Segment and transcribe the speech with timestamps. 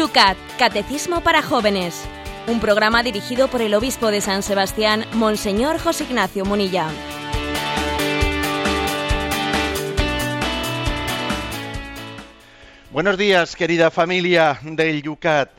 [0.00, 2.06] Yucat, Catecismo para Jóvenes.
[2.46, 6.88] Un programa dirigido por el obispo de San Sebastián, Monseñor José Ignacio Munilla.
[12.90, 15.50] Buenos días, querida familia del Yucat.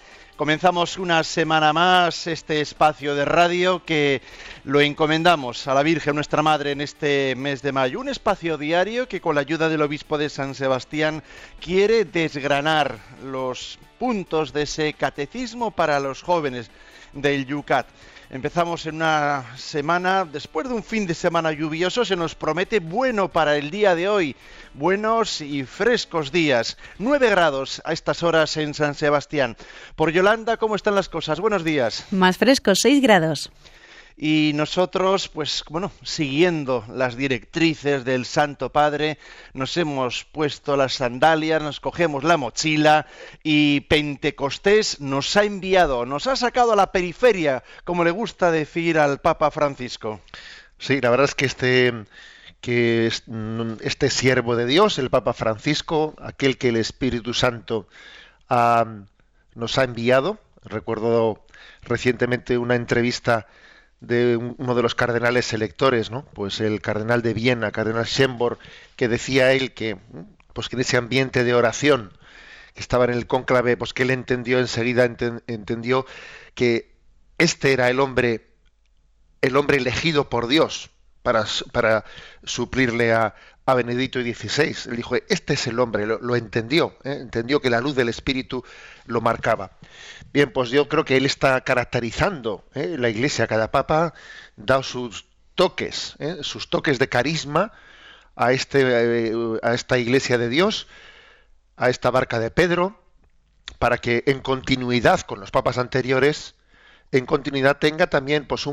[0.41, 4.23] Comenzamos una semana más este espacio de radio que
[4.63, 7.99] lo encomendamos a la Virgen nuestra Madre en este mes de mayo.
[7.99, 11.21] Un espacio diario que con la ayuda del obispo de San Sebastián
[11.59, 16.71] quiere desgranar los puntos de ese catecismo para los jóvenes
[17.13, 17.85] del Yucat.
[18.33, 23.27] Empezamos en una semana, después de un fin de semana lluvioso, se nos promete bueno
[23.27, 24.37] para el día de hoy.
[24.73, 26.77] Buenos y frescos días.
[26.97, 29.57] 9 grados a estas horas en San Sebastián.
[29.97, 31.41] Por Yolanda, ¿cómo están las cosas?
[31.41, 32.05] Buenos días.
[32.11, 33.51] Más frescos, 6 grados.
[34.23, 39.17] Y nosotros, pues bueno, siguiendo las directrices del Santo Padre,
[39.53, 43.07] nos hemos puesto las sandalias, nos cogemos la mochila
[43.41, 48.99] y Pentecostés nos ha enviado, nos ha sacado a la periferia, como le gusta decir
[48.99, 50.21] al Papa Francisco.
[50.77, 52.05] Sí, la verdad es que este
[52.61, 53.11] que
[53.81, 57.87] este siervo de Dios, el Papa Francisco, aquel que el Espíritu Santo
[59.55, 61.43] nos ha enviado, recuerdo
[61.81, 63.47] recientemente una entrevista
[64.01, 66.25] de uno de los cardenales electores, ¿no?
[66.33, 68.57] Pues el cardenal de Viena, cardenal Schembor,
[68.95, 69.97] que decía él que,
[70.53, 72.11] pues que en ese ambiente de oración
[72.73, 76.05] que estaba en el cónclave, pues que él entendió enseguida entendió
[76.55, 76.91] que
[77.37, 78.47] este era el hombre,
[79.41, 80.89] el hombre elegido por Dios
[81.21, 81.45] para,
[82.43, 84.75] suplirle a, a Benedicto XVI.
[84.89, 87.17] Él dijo, este es el hombre, lo, entendió, ¿eh?
[87.21, 88.63] entendió que la luz del Espíritu
[89.05, 89.71] lo marcaba.
[90.33, 92.95] Bien, pues yo creo que él está caracterizando ¿eh?
[92.97, 94.13] la Iglesia, cada papa
[94.55, 96.37] da sus toques, ¿eh?
[96.41, 97.71] sus toques de carisma
[98.35, 100.87] a, este, a esta Iglesia de Dios,
[101.77, 102.99] a esta barca de Pedro,
[103.79, 106.55] para que en continuidad con los papas anteriores,
[107.11, 108.65] en continuidad tenga también pues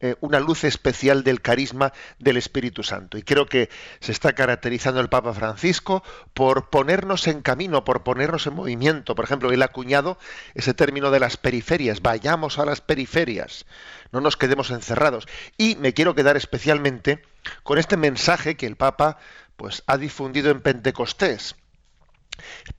[0.00, 3.16] eh, una luz especial del carisma del Espíritu Santo.
[3.16, 3.70] Y creo que
[4.00, 6.02] se está caracterizando el Papa Francisco
[6.34, 9.14] por ponernos en camino, por ponernos en movimiento.
[9.14, 10.18] Por ejemplo, él ha acuñado
[10.54, 12.02] ese término de las periferias.
[12.02, 13.64] Vayamos a las periferias,
[14.12, 15.26] no nos quedemos encerrados.
[15.56, 17.22] Y me quiero quedar especialmente
[17.62, 19.18] con este mensaje que el Papa
[19.56, 21.56] pues, ha difundido en Pentecostés.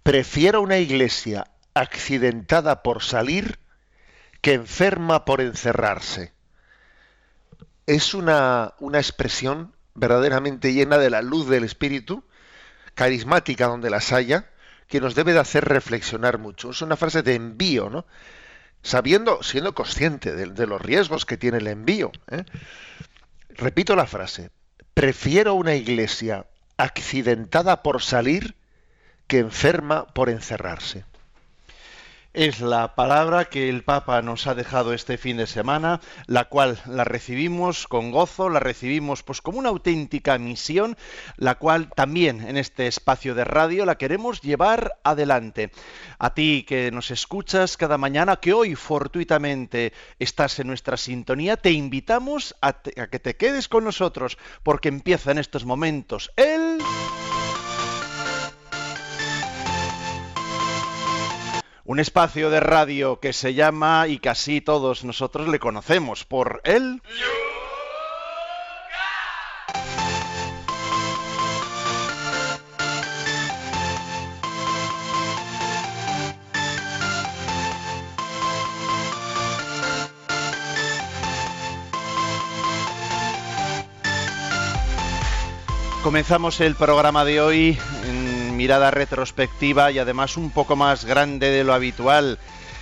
[0.04, 3.58] Prefiero una iglesia accidentada por salir
[4.48, 6.32] que enferma por encerrarse.
[7.86, 12.24] Es una, una expresión verdaderamente llena de la luz del Espíritu,
[12.94, 14.50] carismática donde las haya,
[14.88, 16.70] que nos debe de hacer reflexionar mucho.
[16.70, 18.06] Es una frase de envío, ¿no?
[18.84, 22.14] Sabiendo, siendo consciente de, los riesgos que tiene el envío.
[22.32, 22.46] ¿eh?
[23.50, 24.52] Repito la frase.
[24.94, 26.46] Prefiero una iglesia
[26.78, 28.56] accidentada por salir
[29.28, 31.04] que enferma por encerrarse
[32.38, 36.80] es la palabra que el Papa nos ha dejado este fin de semana, la cual
[36.86, 40.96] la recibimos con gozo, la recibimos pues como una auténtica misión,
[41.38, 45.72] la cual también en este espacio de radio la queremos llevar adelante.
[46.20, 51.72] A ti que nos escuchas cada mañana, que hoy fortuitamente estás en nuestra sintonía, te
[51.72, 56.78] invitamos a, a que te quedes con nosotros, porque empieza en estos momentos el...
[61.88, 67.02] un espacio de radio que se llama, y casi todos nosotros le conocemos por él.
[86.04, 87.80] Comenzamos el programa de hoy
[88.58, 92.40] mirada retrospectiva y además un poco más grande de lo habitual.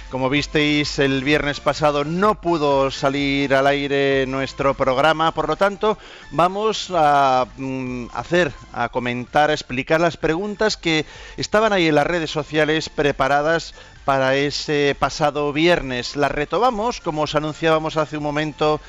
[0.10, 5.98] Como visteis, el viernes pasado no pudo salir al aire nuestro programa, por lo tanto,
[6.32, 11.06] vamos a mm, hacer, a comentar, a explicar las preguntas que
[11.36, 13.74] estaban ahí en las redes sociales preparadas
[14.06, 16.16] para ese pasado viernes.
[16.16, 18.80] Las retomamos, como os anunciábamos hace un momento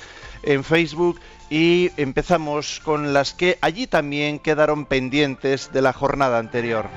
[0.44, 1.18] en Facebook,
[1.50, 6.88] y empezamos con las que allí también quedaron pendientes de la jornada anterior.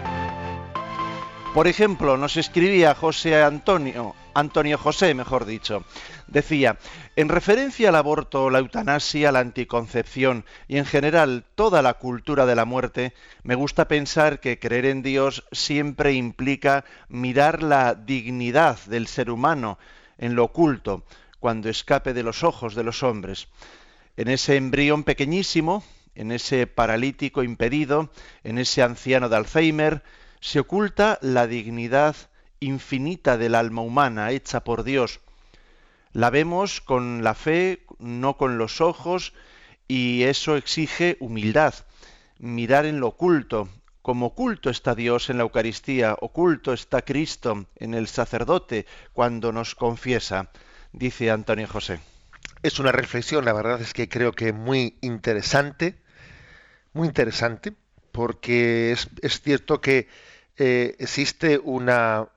[1.54, 5.84] Por ejemplo, nos escribía José Antonio, Antonio José, mejor dicho.
[6.28, 6.78] Decía,
[7.16, 12.56] en referencia al aborto, la eutanasia, la anticoncepción y en general toda la cultura de
[12.56, 13.13] la muerte,
[13.44, 19.80] me gusta pensar que creer en Dios siempre implica mirar la dignidad del ser humano
[20.19, 21.04] en lo oculto,
[21.40, 23.48] cuando escape de los ojos de los hombres.
[24.19, 25.81] En ese embrión pequeñísimo,
[26.13, 28.10] en ese paralítico impedido,
[28.44, 30.04] en ese anciano de Alzheimer,
[30.42, 32.18] se oculta la dignidad
[32.60, 35.21] infinita del alma humana hecha por Dios.
[36.12, 39.31] La vemos con la fe, no con los ojos,
[39.88, 41.74] y eso exige humildad,
[42.39, 43.69] mirar en lo oculto.
[44.01, 49.75] Como oculto está Dios en la Eucaristía, oculto está Cristo en el sacerdote cuando nos
[49.75, 50.50] confiesa,
[50.92, 52.01] dice Antonio José.
[52.62, 55.95] Es una reflexión, la verdad es que creo que muy interesante,
[56.94, 57.74] muy interesante,
[58.12, 60.07] porque es, cierto que
[60.57, 62.27] eh, existe una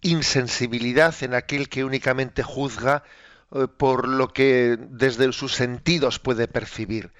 [0.00, 3.04] insensibilidad en aquel que únicamente juzga
[3.52, 7.12] eh, por lo que desde sus sentidos puede percibir.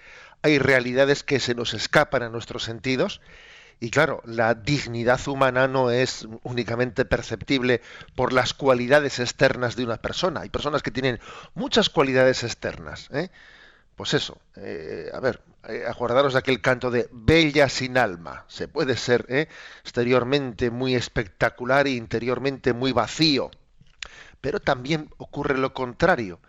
[0.43, 3.21] Hay realidades que se nos escapan a nuestros sentidos
[3.81, 7.81] y claro, la dignidad humana no es únicamente perceptible
[8.15, 10.43] por las cualidades externas de una persona.
[10.43, 11.19] Hay personas que tienen
[11.55, 13.09] muchas cualidades externas.
[13.11, 13.31] ¿eh?
[13.97, 18.45] Pues eso, eh, a ver, eh, acordaros de aquel canto de Bella sin alma.
[18.49, 19.49] Se puede ser ¿eh?
[19.83, 23.51] exteriormente muy espectacular e interiormente muy vacío.
[24.41, 26.41] Pero también ocurre lo contrario,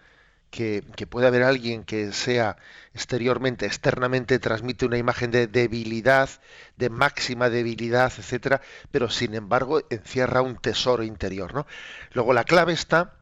[0.52, 2.58] que, puede haber alguien que sea
[2.94, 6.30] exteriormente, externamente, transmite una imagen de debilidad,
[6.78, 8.62] de máxima debilidad, etcétera,
[8.92, 11.54] pero sin embargo encierra un tesoro interior.
[11.56, 11.66] ¿no?
[12.14, 13.16] Luego la clave está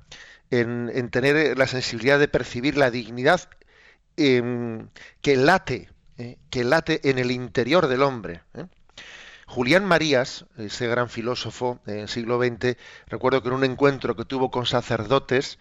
[0.51, 3.47] en, en tener la sensibilidad de percibir la dignidad
[4.21, 4.89] Em,
[5.21, 8.41] que late, eh, que late en el interior del hombre.
[8.53, 8.65] ¿eh?
[9.47, 12.75] Julián Marías, ese gran filósofo del siglo XX,
[13.07, 15.57] recuerdo que en un encuentro que tuvo con sacerdotes,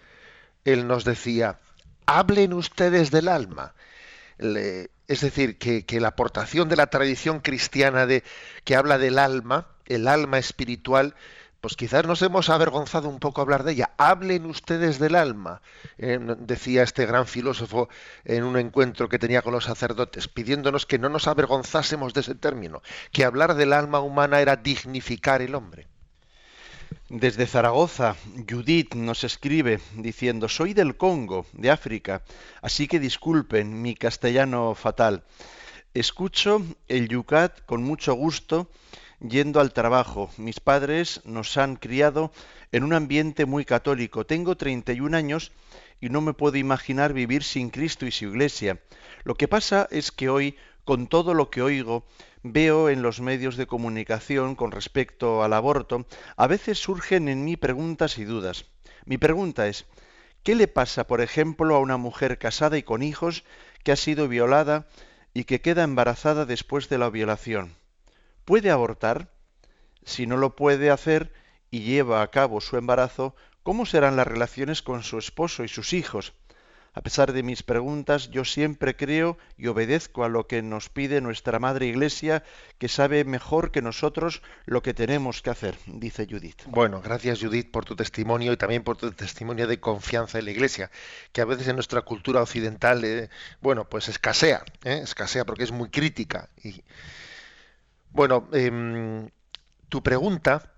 [0.72, 1.58] él nos decía,
[2.06, 3.74] hablen ustedes del alma.
[4.38, 8.22] es decir, que, la aportación de la tradición cristiana de,
[8.64, 11.14] que habla del alma, el alma espiritual,
[11.60, 13.90] pues quizás nos hemos avergonzado un poco hablar de ella.
[13.98, 15.60] Hablen ustedes del alma,
[15.96, 17.88] eh, decía este gran filósofo
[18.24, 22.34] en un encuentro que tenía con los sacerdotes, pidiéndonos que no nos avergonzásemos de ese
[22.36, 25.88] término, que hablar del alma humana era dignificar el hombre.
[27.08, 28.16] Desde Zaragoza,
[28.48, 32.22] Judith nos escribe diciendo, soy del Congo, de África,
[32.60, 35.24] así que disculpen mi castellano fatal.
[35.94, 38.70] Escucho el Yucat con mucho gusto
[39.20, 40.30] yendo al trabajo.
[40.36, 42.30] Mis padres nos han criado
[42.72, 44.26] en un ambiente muy católico.
[44.26, 45.52] Tengo 31 años
[46.00, 48.80] y no me puedo imaginar vivir sin Cristo y su Iglesia.
[49.24, 50.56] Lo que pasa es que hoy,
[50.88, 52.06] con todo lo que oigo,
[52.42, 57.58] veo en los medios de comunicación con respecto al aborto, a veces surgen en mí
[57.58, 58.64] preguntas y dudas.
[59.04, 59.84] Mi pregunta es,
[60.42, 63.44] ¿qué le pasa, por ejemplo, a una mujer casada y con hijos
[63.84, 64.88] que ha sido violada
[65.34, 67.74] y que queda embarazada después de la violación?
[68.46, 69.30] puede abortar?
[70.06, 71.34] Si no lo puede hacer
[71.70, 75.92] y lleva a cabo su embarazo, ¿cómo serán las relaciones con su esposo y sus
[75.92, 76.32] hijos?
[76.94, 81.20] A pesar de mis preguntas, yo siempre creo y obedezco a lo que nos pide
[81.20, 82.42] nuestra Madre Iglesia,
[82.78, 86.62] que sabe mejor que nosotros lo que tenemos que hacer, dice Judith.
[86.66, 90.50] Bueno, gracias Judith por tu testimonio y también por tu testimonio de confianza en la
[90.50, 90.90] Iglesia,
[91.32, 93.28] que a veces en nuestra cultura occidental, eh,
[93.60, 95.00] bueno, pues escasea, ¿eh?
[95.02, 96.82] escasea porque es muy crítica y,
[98.10, 99.28] bueno, em,
[99.88, 100.72] tu pregunta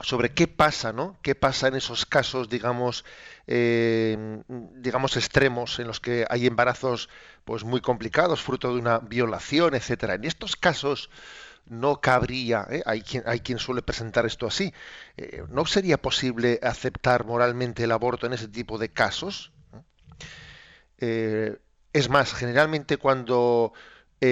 [0.00, 1.16] sobre qué pasa, ¿no?
[1.22, 3.04] ¿Qué pasa en esos casos, digamos,
[3.46, 4.42] em,
[4.74, 7.08] digamos extremos en los que hay embarazos,
[7.44, 10.14] pues muy complicados, fruto de una violación, etcétera?
[10.14, 11.10] En estos casos
[11.66, 12.82] no cabría, ¿eh?
[12.86, 14.72] hay, quien, suele presentar esto así,
[15.16, 19.52] eh, ¿no sería posible aceptar moralmente el aborto en ese tipo de casos?
[20.98, 21.58] Eh,
[21.92, 23.72] es más, generalmente cuando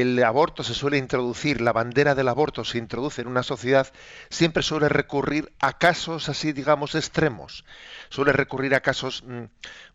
[0.00, 3.92] el aborto se suele introducir, la bandera del aborto se introduce en una sociedad,
[4.30, 7.64] siempre suele recurrir a casos así, digamos, extremos.
[8.08, 9.44] Suele recurrir a casos mm,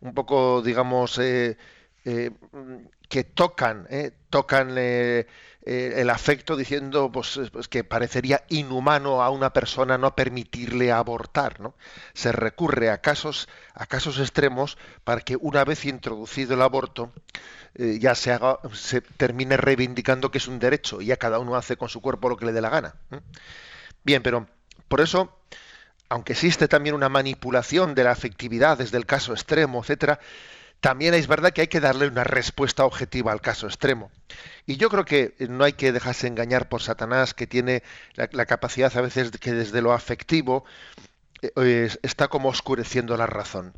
[0.00, 1.56] un poco, digamos, eh,
[2.04, 2.30] eh,
[3.08, 9.98] que tocan, eh, tocan el afecto diciendo pues, pues, que parecería inhumano a una persona
[9.98, 11.60] no permitirle abortar.
[11.60, 11.74] ¿no?
[12.14, 17.12] Se recurre a casos, a casos extremos para que una vez introducido el aborto,
[17.74, 21.56] eh, ya se, haga, se termine reivindicando que es un derecho y ya cada uno
[21.56, 22.94] hace con su cuerpo lo que le dé la gana.
[24.02, 24.46] Bien, pero
[24.88, 25.38] por eso,
[26.08, 30.18] aunque existe también una manipulación de la afectividad desde el caso extremo, etcétera,
[30.80, 34.10] también es verdad que hay que darle una respuesta objetiva al caso extremo.
[34.66, 37.82] Y yo creo que no hay que dejarse engañar por Satanás, que tiene
[38.14, 40.64] la, capacidad a veces que desde lo afectivo
[41.56, 43.74] eh, está como oscureciendo la razón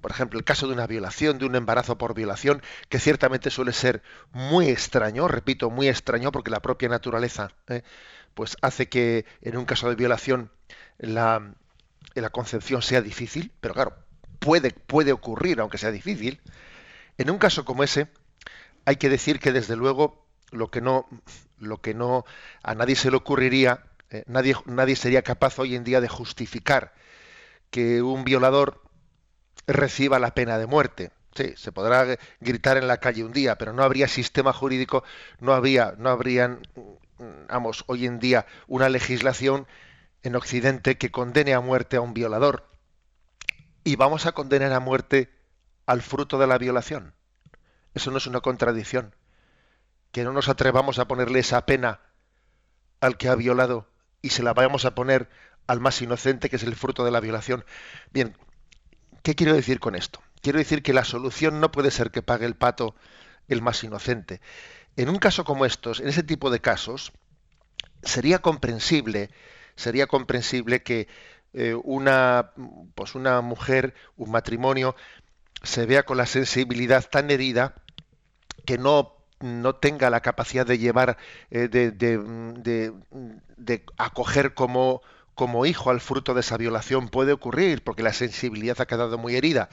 [0.00, 3.72] por ejemplo, el caso de una violación, de un embarazo por violación, que ciertamente suele
[3.72, 4.02] ser
[4.32, 7.82] muy extraño, repito, muy extraño, porque la propia naturaleza ¿eh?
[8.34, 10.50] pues hace que en un caso de violación
[10.98, 11.54] la,
[12.14, 13.96] la, concepción sea difícil, pero claro,
[14.38, 16.40] puede, puede ocurrir, aunque sea difícil.
[17.18, 18.08] En un caso como ese,
[18.84, 21.06] hay que decir que desde luego lo que no,
[21.58, 22.24] lo que no
[22.62, 26.94] a nadie se le ocurriría Eh, nadie, nadie sería capaz hoy en día de justificar
[27.70, 28.82] que un violador
[29.68, 31.12] reciba la pena de muerte.
[31.34, 35.04] Sí, se podrá gritar en la calle un día, pero no habría sistema jurídico,
[35.38, 36.62] no había, no habrían,
[37.48, 39.68] vamos, hoy en día una legislación
[40.22, 42.66] en Occidente que condene a muerte a un violador.
[43.84, 45.30] Y vamos a condenar a muerte
[45.86, 47.14] al fruto de la violación.
[47.94, 49.14] Eso no es una contradicción.
[50.12, 52.00] Que no nos atrevamos a ponerle esa pena
[53.00, 53.86] al que ha violado
[54.22, 55.28] y se la vayamos a poner
[55.66, 57.64] al más inocente, que es el fruto de la violación.
[58.10, 58.36] Bien,
[59.28, 60.22] ¿qué quiero decir con esto?
[60.40, 62.94] Quiero decir que la solución no puede ser que pague el pato
[63.46, 64.40] el más inocente.
[64.96, 67.12] En un caso como estos, en ese tipo de casos,
[68.02, 69.28] sería comprensible,
[69.76, 71.08] sería comprensible que
[71.52, 72.52] eh, una,
[72.94, 74.96] pues una mujer, un matrimonio,
[75.62, 77.74] se vea con la sensibilidad tan herida
[78.64, 81.18] que no no tenga la capacidad de llevar,
[81.50, 82.92] eh, de, de,
[83.56, 85.02] de, acoger como,
[85.38, 89.36] como hijo al fruto de esa violación puede ocurrir porque la sensibilidad ha quedado muy
[89.36, 89.68] herida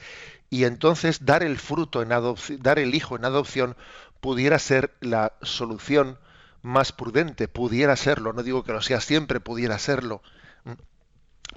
[0.48, 3.76] y entonces dar el fruto en adopción, dar el hijo en adopción
[4.20, 6.20] pudiera ser la solución
[6.62, 10.22] más prudente, pudiera serlo, no digo que lo sea siempre, pudiera serlo.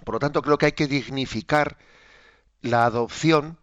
[0.03, 1.77] Por lo tanto, creo que hay que dignificar
[2.61, 3.59] la adopción,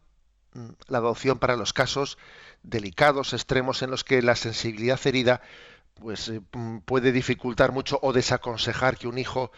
[0.86, 2.18] la adopción para los casos
[2.62, 5.40] delicados, extremos en los que la sensibilidad herida
[6.00, 6.40] pues eh,
[6.84, 9.50] puede dificultar mucho o desaconsejar que un hijo,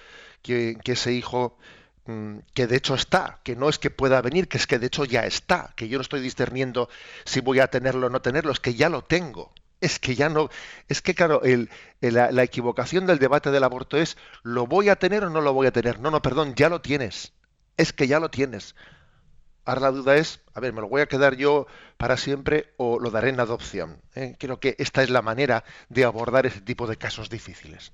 [0.42, 1.58] que, ese hijo
[2.06, 4.86] mm, que de hecho está, que no es que pueda venir, que es que de
[4.86, 6.88] hecho ya está, que yo no estoy discerniendo
[7.24, 9.52] si voy a tenerlo o no tenerlo, es que ya lo tengo.
[9.80, 10.50] Es que ya no,
[10.88, 14.96] es que claro, el, la, la equivocación del debate del aborto es, ¿lo voy a
[14.96, 16.00] tener o no lo voy a tener?
[16.00, 17.32] No, no, perdón, ya lo tienes.
[17.76, 18.74] Es que ya lo tienes.
[19.68, 21.66] Ahora la duda es, a ver, ¿me lo voy a quedar yo
[21.98, 24.00] para siempre o lo daré en adopción?
[24.14, 24.34] ¿Eh?
[24.38, 27.92] Creo que esta es la manera de abordar ese tipo de casos difíciles.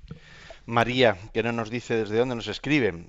[0.66, 3.06] María, que no nos dice desde dónde nos escribe,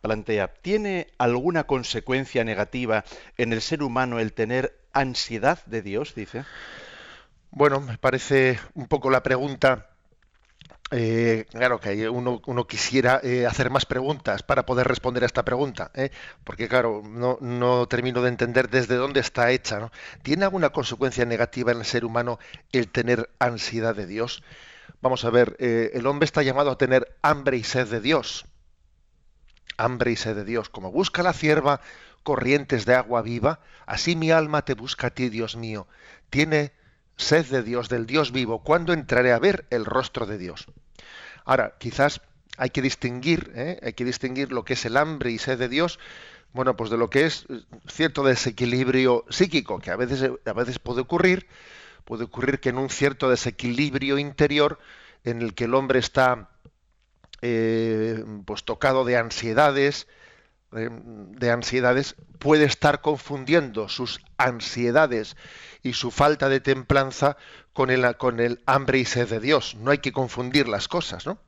[0.00, 3.04] plantea, ¿tiene alguna consecuencia negativa
[3.36, 6.14] en el ser humano el tener ansiedad de Dios?
[6.14, 6.44] Dice.
[7.50, 9.88] Bueno, me parece un poco la pregunta
[10.90, 15.44] eh, claro que uno, uno quisiera eh, hacer más preguntas para poder responder a esta
[15.44, 16.10] pregunta, ¿eh?
[16.44, 19.78] porque claro, no, no, termino de entender desde dónde está hecha.
[19.78, 19.92] ¿no?
[20.22, 22.38] ¿Tiene alguna consecuencia negativa en el ser humano
[22.72, 24.42] el tener ansiedad de Dios?
[25.00, 28.46] Vamos a ver, el hombre está llamado a tener hambre y sed de Dios.
[29.76, 30.68] Hambre y sed de Dios.
[30.68, 31.80] Como busca la cierva
[32.22, 35.86] corrientes de agua viva, así mi alma te busca a ti, Dios mío.
[36.30, 36.72] Tiene
[37.16, 40.66] sed de Dios, del Dios vivo, ¿cuándo entraré a ver el rostro de Dios?
[41.44, 42.20] Ahora, quizás
[42.56, 43.78] hay que distinguir, ¿eh?
[43.82, 45.98] hay que distinguir lo que es el hambre y sed de Dios,
[46.52, 50.78] bueno, pues de lo que es eh, cierto desequilibrio psíquico, que a veces, a veces
[50.78, 51.46] puede ocurrir,
[52.08, 54.78] puede ocurrir que en un cierto desequilibrio interior,
[55.24, 56.48] en el que el hombre está
[57.42, 60.06] eh, pues tocado de ansiedades,
[60.70, 65.36] de ansiedades, puede estar confundiendo sus ansiedades
[65.82, 67.36] y su falta de templanza
[67.74, 69.74] con el, con el hambre y sed de Dios.
[69.74, 71.38] No hay que confundir las cosas, ¿no?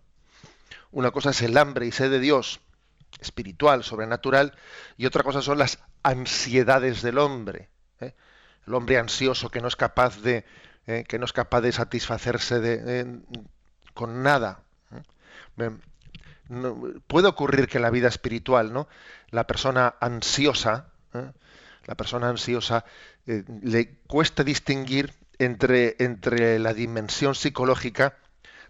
[0.91, 2.61] Una cosa es el hambre y sed de Dios
[3.19, 4.53] espiritual, sobrenatural,
[4.99, 7.71] y otra cosa son las ansiedades del hombre.
[8.61, 8.65] ¿Eh?
[8.67, 10.45] El hombre ansioso que no es capaz de,
[10.87, 11.05] ¿eh?
[11.09, 13.21] que no es capaz de satisfacerse de,
[13.95, 14.63] con nada.
[15.59, 15.71] ¿eh?
[17.07, 18.89] puede ocurrir que en la vida espiritual, ¿no?
[19.31, 20.87] La persona ansiosa,
[21.87, 22.85] la persona ansiosa
[23.27, 28.17] eh, le cuesta distinguir entre, entre la dimensión psicológica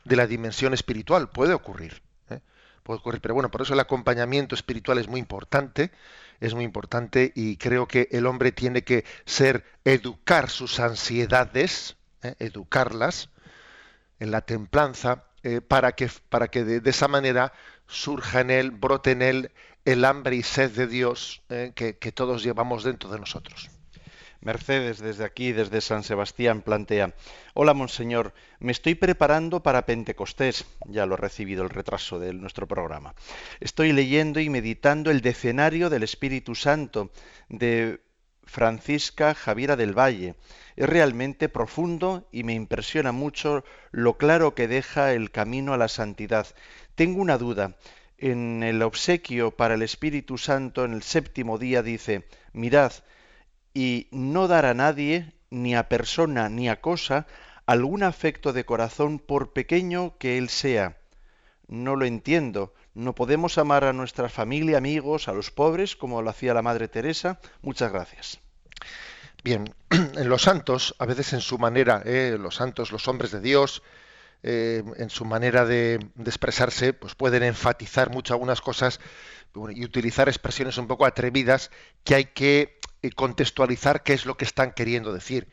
[0.05, 1.29] de la dimensión espiritual.
[1.29, 2.03] Puede ocurrir.
[2.31, 2.41] ¿eh?
[2.83, 3.21] Puede ocurrir.
[3.21, 5.91] Pero bueno, por eso el acompañamiento espiritual es muy importante.
[6.41, 12.35] Es muy importante y creo que el hombre tiene que ser, educar sus ansiedades, ¿eh?
[12.39, 13.31] educarlas
[14.19, 15.25] en la templanza,
[15.69, 17.55] para que, para que de, esa manera
[17.87, 19.53] surja en él, brote en él
[19.87, 23.71] el hambre y sed de Dios que, que todos llevamos dentro de nosotros.
[24.43, 27.15] Mercedes, desde aquí, desde San Sebastián, plantea,
[27.53, 32.67] Hola, Monseñor, me estoy preparando para Pentecostés, ya lo he recibido el retraso de nuestro
[32.67, 33.15] programa.
[33.61, 37.11] Estoy leyendo y meditando el decenario del Espíritu Santo
[37.51, 38.01] de
[38.45, 40.37] Francisca Javiera del Valle.
[40.75, 45.89] Es realmente profundo y me impresiona mucho lo claro que deja el camino a la
[45.89, 46.47] santidad.
[46.95, 47.77] Tengo una duda.
[48.17, 52.93] En el obsequio para el Espíritu Santo, en el séptimo día, dice, mirad,
[53.75, 57.27] y no dar a nadie, ni a persona, ni a cosa,
[57.67, 60.97] algún afecto de corazón por pequeño que él sea.
[61.69, 62.75] No lo entiendo.
[62.95, 66.89] ¿No podemos amar a nuestra familia, amigos, a los pobres, como lo hacía la Madre
[66.89, 67.39] Teresa?
[67.62, 68.41] Muchas gracias.
[69.45, 73.41] Bien, en los santos, a veces en su manera, eh, los santos, los hombres de
[73.41, 73.83] Dios,
[74.43, 78.99] eh, en su manera de, expresarse, pues pueden enfatizar mucho algunas cosas
[79.75, 81.71] y utilizar expresiones un poco atrevidas
[82.05, 85.49] que hay que eh, contextualizar qué es lo que están queriendo decir.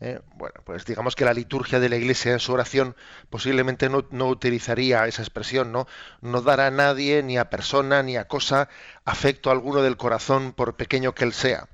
[0.00, 0.20] ¿eh?
[0.34, 2.96] bueno, pues digamos que la liturgia de la Iglesia en su oración
[3.30, 5.86] posiblemente no, no, utilizaría esa expresión, ¿no?
[6.20, 8.68] No dará a nadie, ni a persona, ni a cosa,
[9.04, 11.68] afecto alguno del corazón, por pequeño que él sea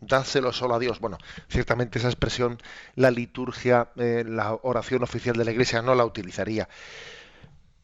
[0.00, 1.00] dárselo solo a Dios.
[1.00, 2.58] Bueno, ciertamente esa expresión
[2.94, 6.68] la liturgia, eh, la oración oficial de la Iglesia no la utilizaría.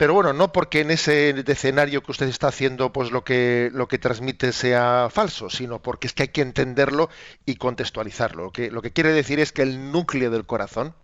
[0.04, 3.88] Pero bueno, no porque en ese escenario que usted está haciendo, pues lo que lo
[3.88, 7.08] que transmite sea falso, sino porque es que hay que entenderlo
[7.46, 8.44] y contextualizarlo.
[8.44, 10.94] Lo que, lo que quiere decir es que el núcleo del corazón,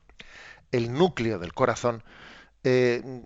[0.71, 2.05] el núcleo del corazón,
[2.63, 3.23] eh,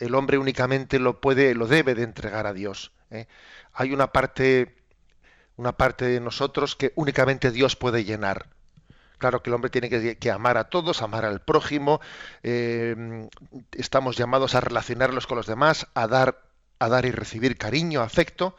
[0.00, 2.92] el hombre únicamente lo puede, lo debe de entregar a Dios.
[3.10, 3.26] ¿eh?
[3.74, 4.76] Hay una parte
[5.56, 8.46] una parte de nosotros que únicamente Dios puede llenar.
[9.18, 12.00] Claro que el hombre tiene que, amar a todos, amar al prójimo,
[12.42, 13.28] eh,
[13.72, 16.42] estamos llamados a relacionarlos con los demás, a dar,
[16.78, 18.56] a dar y recibir cariño, afecto,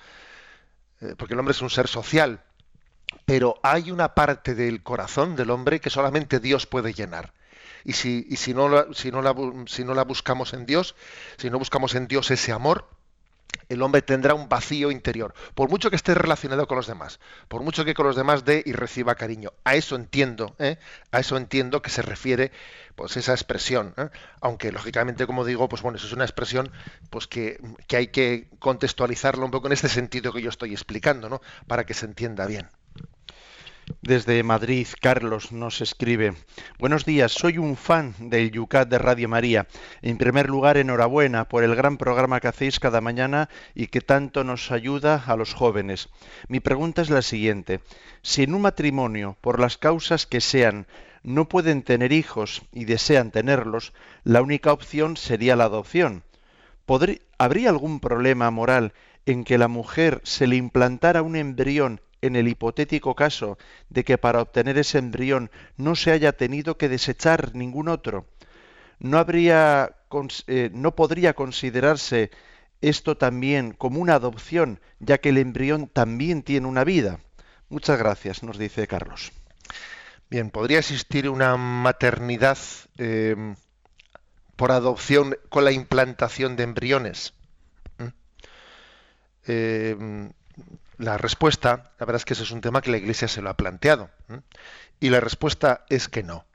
[1.01, 2.41] eh, porque el hombre es un ser social,
[3.25, 7.33] pero hay una parte del corazón del hombre que solamente Dios puede llenar.
[7.83, 9.35] Y si, y si, no, si, no la,
[9.67, 10.95] si no la buscamos en Dios,
[11.37, 12.89] si no buscamos en Dios ese amor,
[13.69, 17.61] el hombre tendrá un vacío interior, por mucho que esté relacionado con los demás, por
[17.61, 19.51] mucho que con los demás dé y reciba cariño.
[19.63, 20.77] A eso entiendo, ¿eh?
[21.11, 22.51] a eso entiendo que se refiere
[22.95, 24.09] pues esa expresión, ¿eh?
[24.41, 26.71] aunque lógicamente como digo, pues bueno, eso es una expresión
[27.09, 31.29] pues que, que hay que contextualizarlo un poco en este sentido que yo estoy explicando,
[31.29, 31.41] ¿no?
[31.67, 32.69] Para que se entienda bien.
[34.01, 36.33] Desde Madrid, Carlos nos escribe.
[36.77, 39.65] Buenos días, soy un fan del Yucat de Radio María.
[40.01, 44.43] En primer lugar, enhorabuena por el gran programa que hacéis cada mañana y que tanto
[44.43, 46.09] nos ayuda a los jóvenes.
[46.49, 47.79] Mi pregunta es la siguiente.
[48.23, 50.85] Si en un matrimonio, por las causas que sean,
[51.23, 53.93] no pueden tener hijos y desean tenerlos,
[54.25, 56.23] la única opción sería la adopción.
[57.37, 58.91] ¿Habría algún problema moral
[59.25, 63.57] en que la mujer se le implantara un embrión en el hipotético caso
[63.89, 68.25] de que para obtener ese embrión no se haya tenido que desechar ningún otro,
[68.99, 69.97] no habría
[70.47, 72.31] eh, no podría considerarse
[72.81, 77.19] esto también como una adopción, ya que el embrión también tiene una vida.
[77.69, 79.33] Muchas gracias, nos dice Carlos.
[80.29, 82.57] Bien, podría existir una maternidad
[82.97, 83.55] em,
[84.55, 87.33] por adopción con la implantación de embriones.
[87.97, 88.07] ¿Mm?
[90.97, 93.49] La respuesta, la verdad es que ese es un tema que la Iglesia se lo
[93.49, 94.09] ha planteado.
[94.99, 96.45] Y la respuesta es que no.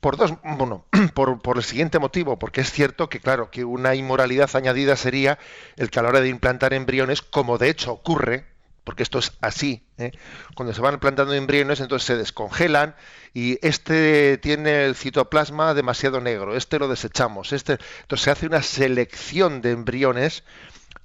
[0.00, 3.94] Por dos, bueno, por, por, el siguiente motivo, porque es cierto que, claro, que una
[3.94, 5.38] inmoralidad añadida sería
[5.76, 8.46] el que a la hora de implantar embriones, como de hecho ocurre,
[8.88, 10.12] porque esto es así, ¿eh?
[10.54, 12.94] cuando se van implantando embriones, entonces se descongelan
[13.34, 18.62] y este tiene el citoplasma demasiado negro, este lo desechamos, este, entonces se hace una
[18.62, 20.42] selección de embriones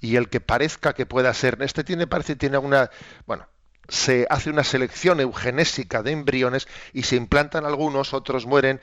[0.04, 2.90] y el que parezca que pueda ser, este tiene, parece, tiene una,
[3.26, 3.46] bueno,
[3.88, 8.82] se hace una selección eugenésica de embriones y se implantan algunos, otros mueren,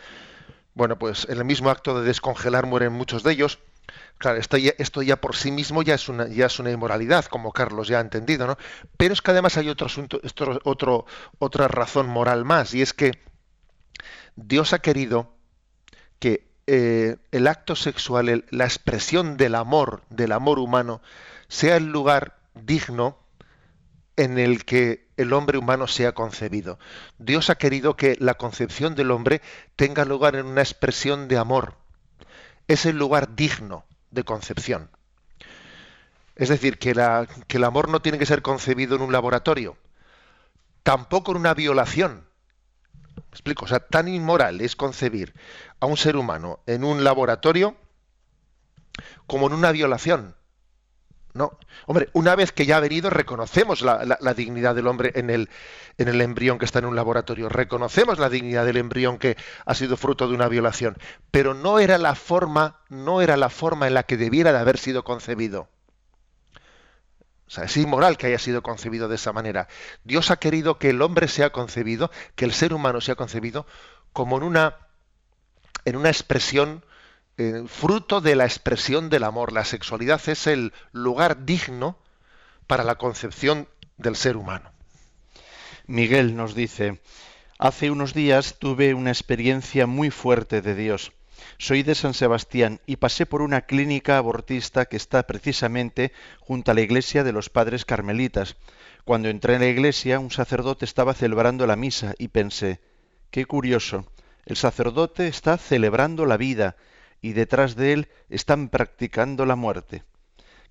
[0.74, 3.60] bueno, pues en el mismo acto de descongelar mueren muchos de ellos.
[4.18, 7.26] Claro, esto ya, esto ya por sí mismo ya es una, ya es una inmoralidad,
[7.26, 8.58] como Carlos ya ha entendido, ¿no?
[8.98, 10.20] Pero es que además hay otro asunto,
[10.64, 11.06] otro,
[11.38, 13.12] otra razón moral más, y es que
[14.36, 15.36] Dios ha querido
[16.18, 21.02] que eh, el acto sexual, la expresión del amor, del amor humano,
[21.48, 23.18] sea el lugar digno
[24.16, 26.80] en el que el hombre humano sea concebido.
[27.18, 29.42] Dios ha querido que la concepción del hombre
[29.76, 31.76] tenga lugar en una expresión de amor.
[32.68, 34.90] Es el lugar digno de concepción.
[36.36, 36.94] Es decir, que,
[37.48, 39.78] que el amor no tiene que ser concebido en un laboratorio,
[40.84, 42.26] tampoco en una violación,
[43.32, 45.34] explico, o sea, tan inmoral es concebir
[45.80, 47.76] a un ser humano en un laboratorio
[49.26, 50.36] como en una violación.
[51.34, 55.50] No, hombre, una vez que ya ha venido, reconocemos la, dignidad del hombre en el,
[55.98, 59.74] en el embrión que está en un laboratorio, reconocemos la dignidad del embrión que ha
[59.74, 60.98] sido fruto de una violación,
[61.32, 64.78] pero no era la forma, no era la forma en la que debiera de haber
[64.78, 65.70] sido concebido.
[67.52, 69.68] O sea, es inmoral que haya sido concebido de esa manera.
[70.06, 73.68] Dios ha querido que el hombre sea concebido, que el ser humano sea concebido
[74.14, 74.78] como en una,
[75.84, 76.86] en una expresión,
[77.38, 79.52] eh, fruto de la expresión del amor.
[79.52, 81.98] La sexualidad es el lugar digno
[82.68, 84.72] para la concepción del ser humano.
[85.88, 87.02] Miguel nos dice,
[87.60, 91.12] hace unos días tuve una experiencia muy fuerte de Dios.
[91.62, 96.74] Soy de San Sebastián y pasé por una clínica abortista que está precisamente junto a
[96.74, 98.56] la iglesia de los padres carmelitas.
[99.06, 102.82] Cuando entré en la iglesia, un sacerdote estaba celebrando la misa y pensé,
[103.30, 104.08] qué curioso,
[104.48, 106.78] El sacerdote está celebrando la vida
[107.22, 110.04] y detrás de él están practicando la muerte.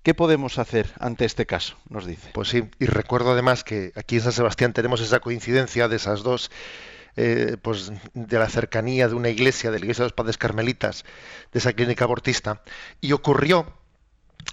[0.03, 1.77] ¿Qué podemos hacer ante este caso?
[1.87, 2.31] Nos dice.
[2.33, 6.21] Pues sí, y recuerdo además que aquí en San Sebastián tenemos esa coincidencia de esas
[6.21, 6.51] dos,
[7.15, 11.05] eh, pues de la cercanía de una iglesia, de la iglesia de los padres carmelitas,
[11.51, 12.61] de esa clínica abortista,
[12.99, 13.73] y ocurrió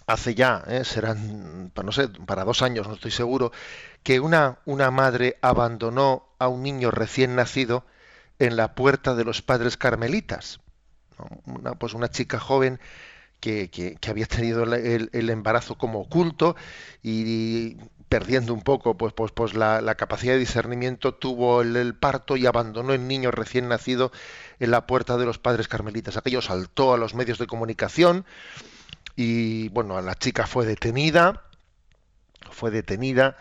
[0.07, 3.53] hace ya, eh, serán, no sé, para dos años, no estoy seguro,
[4.03, 7.85] que una, una madre abandonó a un niño recién nacido
[8.38, 10.61] en la puerta de los padres carmelitas.
[11.47, 12.79] Una, pues una chica joven
[13.40, 16.57] que, había tenido el, embarazo como oculto
[17.03, 17.77] y,
[18.09, 22.92] perdiendo un poco pues, pues, pues la, capacidad de discernimiento, tuvo el, parto y abandonó
[22.92, 24.12] el niño recién nacido
[24.59, 26.16] en la puerta de los padres carmelitas.
[26.16, 28.25] Aquello saltó a los medios de comunicación
[29.16, 31.44] y bueno, la chica fue detenida,
[32.51, 33.37] fue detenida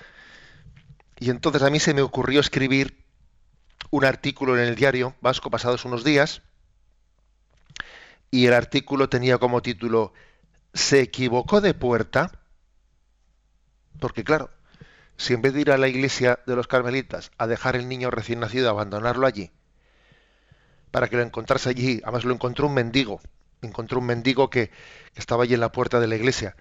[1.19, 3.03] y entonces a mí se me ocurrió escribir
[3.89, 6.41] un artículo en el diario Vasco pasados unos días
[8.31, 10.13] y el artículo tenía como título
[10.73, 12.31] ¿Se equivocó de puerta?
[13.99, 14.51] Porque claro,
[15.17, 18.11] si en vez de ir a la iglesia de los carmelitas a dejar el niño
[18.11, 19.51] recién nacido, abandonarlo allí,
[20.91, 23.19] para que lo encontrase allí, además lo encontró un mendigo,
[23.61, 24.71] encontró un mendigo que,
[25.15, 26.55] estaba allí en la puerta de la iglesia.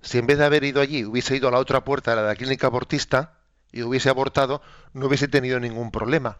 [0.00, 2.28] Si en vez de haber ido allí hubiese ido a la otra puerta, la de
[2.28, 3.34] la clínica abortista,
[3.70, 4.62] y hubiese abortado,
[4.94, 6.38] no hubiese tenido ningún problema.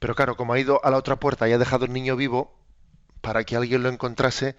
[0.00, 2.58] Pero claro, como ha ido a la otra puerta y ha dejado el niño vivo,
[3.20, 4.56] para que alguien lo encontrase,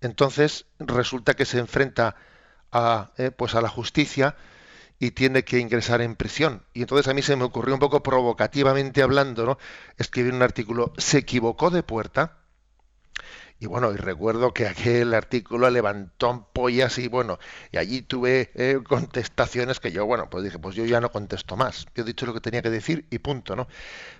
[0.00, 2.16] entonces resulta que se enfrenta
[2.72, 4.36] a, eh, pues a la justicia
[4.98, 6.62] y tiene que ingresar en prisión.
[6.72, 9.58] Y entonces a mí se me ocurrió un poco provocativamente hablando, ¿no?
[9.96, 12.38] escribir un artículo, ¿se equivocó de puerta?
[13.60, 17.38] Y bueno, y recuerdo que aquel artículo levantó ampollas y bueno,
[17.72, 21.56] y allí tuve eh, contestaciones que yo, bueno, pues dije, pues yo ya no contesto
[21.56, 21.86] más.
[21.94, 23.66] Yo he dicho lo que tenía que decir y punto, ¿no?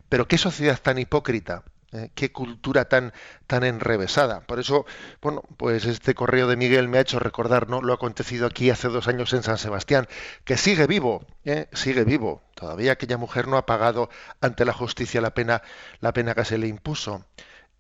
[0.09, 3.13] Pero qué sociedad tan hipócrita eh, qué cultura tan,
[3.47, 4.41] tan enrevesada.
[4.41, 4.85] Por eso,
[5.23, 7.81] bueno, pues este correo de Miguel me ha hecho recordar ¿no?
[7.81, 10.07] lo acontecido aquí hace dos años en San Sebastián,
[10.45, 11.69] que sigue vivo, ¿eh?
[11.73, 12.43] sigue vivo.
[12.55, 15.63] Todavía aquella mujer no ha pagado ante la justicia la pena,
[16.01, 17.25] la pena que se le impuso.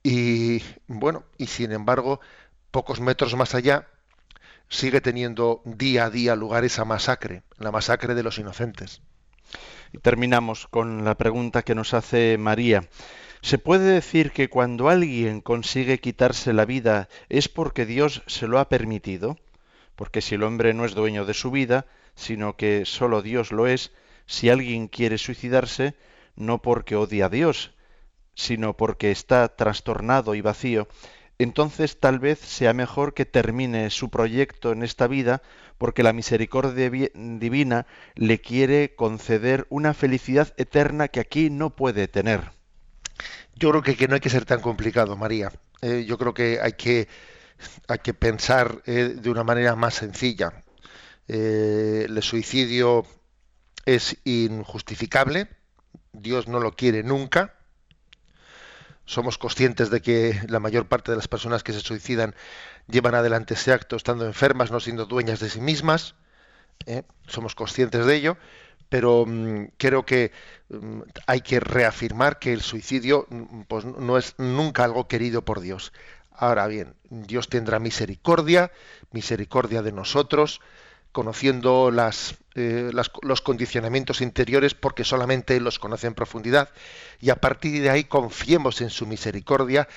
[0.03, 2.21] Y bueno, y sin embargo,
[2.71, 3.89] pocos metros más allá,
[4.71, 9.03] sigue teniendo día a día lugar esa masacre, la masacre de los inocentes.
[9.93, 12.89] Y terminamos con la pregunta que nos hace María.
[13.41, 18.59] ¿Se puede decir que cuando alguien consigue quitarse la vida es porque Dios se lo
[18.59, 19.39] ha permitido?
[19.95, 23.67] Porque si el hombre no es dueño de su vida, sino que sólo Dios lo
[23.67, 23.93] es,
[24.27, 25.95] si alguien quiere suicidarse,
[26.35, 27.73] no porque odia a Dios,
[28.35, 30.89] sino porque está trastornado y vacío,
[31.39, 35.43] entonces tal vez sea mejor que termine su proyecto en esta vida
[35.79, 42.58] porque la misericordia divina le quiere conceder una felicidad eterna que aquí no puede tener.
[43.59, 45.51] Yo creo que, no hay que ser tan complicado, María.
[45.83, 47.09] Eh, yo creo que hay que,
[47.89, 50.63] hay que pensar eh, de una manera más sencilla.
[51.27, 53.05] Eh, el suicidio
[53.85, 55.49] es injustificable,
[56.13, 57.55] Dios no lo quiere nunca.
[59.07, 62.37] Somos conscientes de que la mayor parte de las personas que se suicidan
[62.87, 66.15] llevan adelante ese acto estando enfermas, no siendo dueñas de sí mismas.
[67.27, 68.37] Somos conscientes de ello
[68.89, 70.33] pero mm, creo que
[70.69, 75.61] mm, hay que reafirmar que el suicidio mm, pues, no es nunca algo querido por
[75.61, 75.93] Dios.
[76.33, 78.71] Ahora bien, Dios tendrá misericordia,
[79.11, 80.61] misericordia de nosotros,
[81.13, 81.91] conociendo
[82.55, 86.71] eh, las, los condicionamientos interiores porque solamente los conoce en profundidad
[87.21, 89.89] y a partir de ahí confiemos en su misericordia,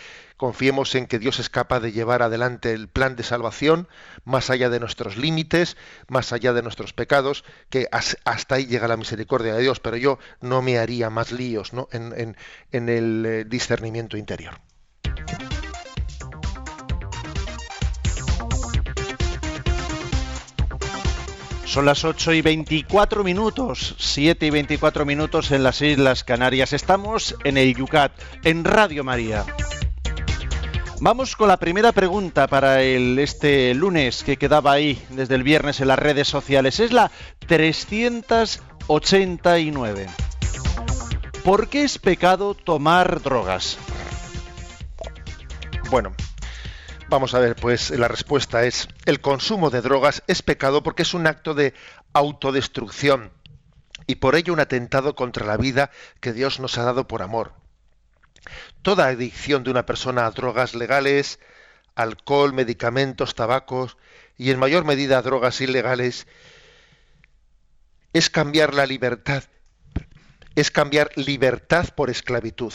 [0.41, 3.87] confiemos en que Dios es capaz de llevar adelante el plan de salvación
[4.25, 5.77] más allá de nuestros límites,
[6.07, 10.17] más allá de nuestros pecados, que hasta ahí llega la misericordia de Dios, pero yo
[10.39, 11.89] no me haría más líos ¿no?
[11.91, 12.35] en,
[12.71, 14.55] el eh, discernimiento interior.
[21.65, 26.73] Son las 8 y 24 minutos, 7 y 24 minutos en las Islas Canarias.
[26.73, 28.11] Estamos en el Yucat,
[28.43, 29.45] en Radio María.
[31.03, 35.79] Vamos con la primera pregunta para el, este lunes que quedaba ahí desde el viernes
[35.79, 36.79] en las redes sociales.
[36.79, 37.09] Es la
[37.47, 40.07] 389.
[41.43, 43.79] ¿Por qué es pecado tomar drogas?
[45.89, 46.11] Bueno,
[47.09, 51.15] Vamos a ver, pues la respuesta es, el consumo de drogas es pecado porque es
[51.15, 51.73] un acto de
[52.13, 53.31] autodestrucción
[54.07, 57.60] y por ello un atentado contra la vida que Dios nos ha dado por amor.
[58.81, 61.39] Toda adicción de una persona a drogas legales,
[61.95, 63.97] alcohol, medicamentos, tabacos
[64.37, 66.25] y en mayor medida drogas ilegales
[68.13, 69.43] es cambiar la libertad,
[70.55, 72.73] es cambiar libertad por esclavitud.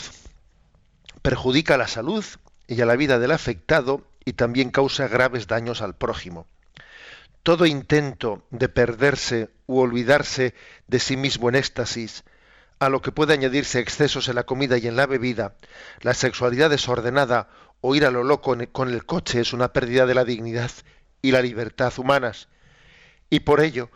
[1.21, 2.23] perjudica la salud
[2.67, 6.47] y a la vida del afectado y también causa graves daños al prójimo.
[7.43, 10.53] Todo intento de perderse u olvidarse
[10.87, 12.23] de sí mismo en éxtasis,
[12.79, 15.55] a lo que puede añadirse excesos en la comida y en la bebida,
[16.01, 17.49] la sexualidad desordenada
[17.81, 20.71] o ir a lo loco con el coche es una pérdida de la dignidad
[21.21, 22.47] y la libertad humanas.
[23.29, 23.89] Y por ello,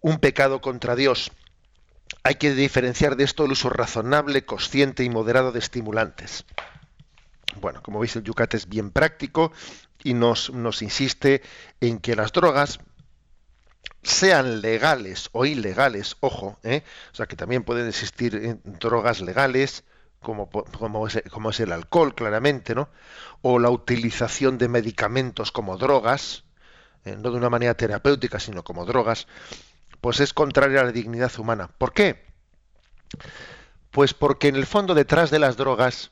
[0.00, 1.30] un pecado contra Dios.
[2.22, 6.44] Hay que diferenciar de esto el uso razonable, consciente y moderado de estimulantes.
[7.60, 9.52] Bueno, como veis, el Yucat es bien práctico
[10.02, 11.42] y nos, nos insiste
[11.80, 12.80] en que las drogas,
[14.02, 16.82] sean legales o ilegales, ojo, ¿eh?
[17.12, 19.84] o sea que también pueden existir eh, drogas legales,
[20.20, 22.88] como, como, es, el alcohol, claramente, ¿no?
[23.42, 26.44] O la utilización de medicamentos como drogas,
[27.04, 29.28] eh, no de una manera terapéutica, sino como drogas,
[30.00, 31.68] pues es contraria a la dignidad humana.
[31.78, 32.24] ¿Por qué?
[33.90, 36.10] Pues porque en el fondo detrás de las drogas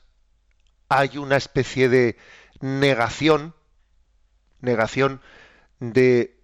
[0.89, 2.17] hay una especie de
[2.61, 3.53] negación,
[4.61, 5.21] negación
[5.79, 6.36] de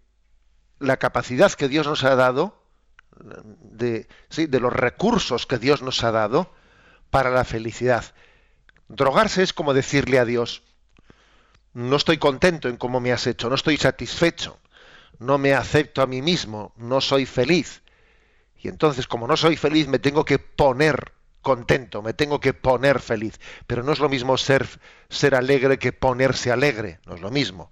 [0.80, 2.62] la capacidad que Dios nos ha dado,
[3.20, 4.48] de, ¿sí?
[4.48, 6.52] de los recursos que Dios nos ha dado
[7.10, 8.06] para la felicidad.
[8.88, 10.64] Drogarse es como decirle a Dios,
[11.74, 14.60] no estoy contento en cómo me has hecho, no estoy satisfecho,
[15.20, 17.82] no me acepto a mí mismo, no soy feliz.
[18.58, 23.00] Y entonces, como no soy feliz, me tengo que poner contento, me tengo que poner
[23.00, 23.40] feliz.
[23.68, 24.68] Pero no es lo mismo ser,
[25.10, 27.70] ser alegre que ponerse alegre, no es lo mismo.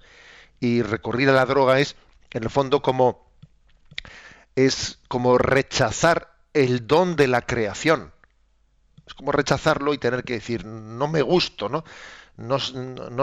[0.59, 1.95] Y recurrir a la droga es,
[2.33, 3.31] en el fondo, como
[4.55, 8.13] es como rechazar el don de la creación.
[9.05, 11.83] Es como rechazarlo y tener que decir, no me gusto, ¿no?
[12.37, 12.59] No,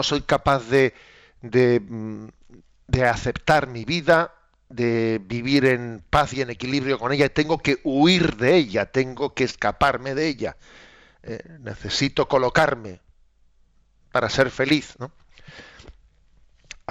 [0.03, 0.93] soy capaz de,
[1.41, 2.27] de, mm,
[2.87, 4.33] de aceptar mi vida,
[4.69, 9.33] de vivir en paz y en equilibrio con ella, tengo que huir de ella, tengo
[9.33, 10.57] que escaparme de ella,
[11.23, 13.01] eh, necesito colocarme
[14.11, 14.95] para ser feliz.
[14.99, 15.11] ¿no?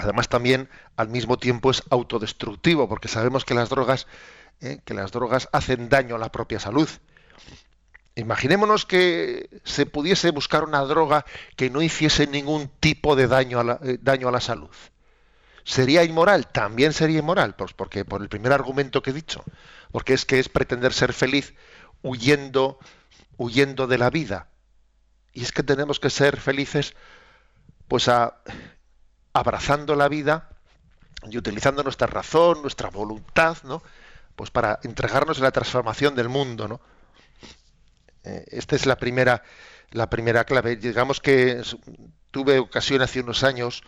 [0.03, 4.07] Además también al mismo tiempo es autodestructivo, porque sabemos que las drogas,
[4.61, 6.89] eh, que las drogas hacen daño a la propia salud.
[8.15, 11.25] Imaginémonos que se pudiese buscar una droga
[11.57, 14.71] que no hiciese ningún tipo de daño a la, eh, daño a la salud.
[15.65, 16.49] ¿Sería inmoral?
[16.49, 19.45] También sería inmoral, pues porque por el primer argumento que he dicho,
[19.93, 21.55] porque es que es pretender ser feliz
[22.03, 22.79] huyendo,
[23.37, 24.49] huyendo de la vida.
[25.33, 26.95] Y es que tenemos que ser felices,
[27.87, 28.09] pues
[29.39, 30.49] abrazando la vida
[31.31, 33.83] y utilizando nuestra razón, nuestra voluntad, ¿no?
[34.37, 36.81] Pues para entregarnos en la transformación del mundo, ¿no?
[38.25, 39.43] Eh, esta es la primera,
[39.91, 40.77] la primera clave.
[40.77, 41.63] Digamos que
[42.31, 43.83] tuve ocasión hace unos años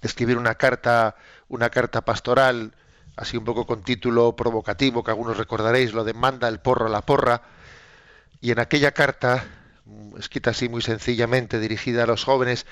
[0.00, 1.16] de escribir una carta,
[1.48, 2.74] una carta pastoral,
[3.16, 6.90] así un poco con título provocativo, que algunos recordaréis, lo de manda el porro a
[6.90, 7.42] la porra,
[8.40, 9.44] y en aquella carta,
[10.18, 12.66] escrita así muy sencillamente, dirigida a los jóvenes,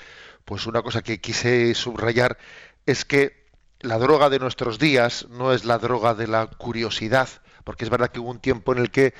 [0.45, 2.37] pues una cosa que quise subrayar
[2.85, 3.45] es que
[3.79, 7.29] la droga de nuestros días no es la droga de la curiosidad,
[7.63, 9.13] porque es verdad que hubo un tiempo en el que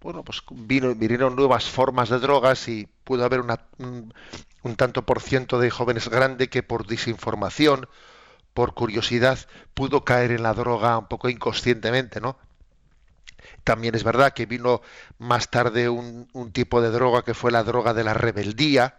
[0.00, 3.60] bueno, pues vinieron nuevas formas de drogas y pudo haber una,
[4.66, 7.88] un tanto por ciento de jóvenes grande que por desinformación,
[8.52, 9.38] por curiosidad,
[9.74, 12.36] pudo caer en la droga un poco inconscientemente, ¿no?
[13.64, 14.80] También es verdad que vino
[15.18, 18.98] más tarde un, tipo de droga que fue la droga de la rebeldía,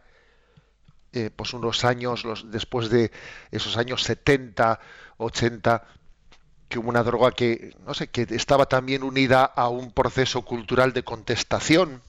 [1.13, 3.11] eh, pues unos años los, después de
[3.51, 4.79] esos años 70,
[5.17, 5.83] 80,
[6.69, 10.93] que hubo una droga que, no sé, que estaba también unida a un proceso cultural
[10.93, 12.01] de contestación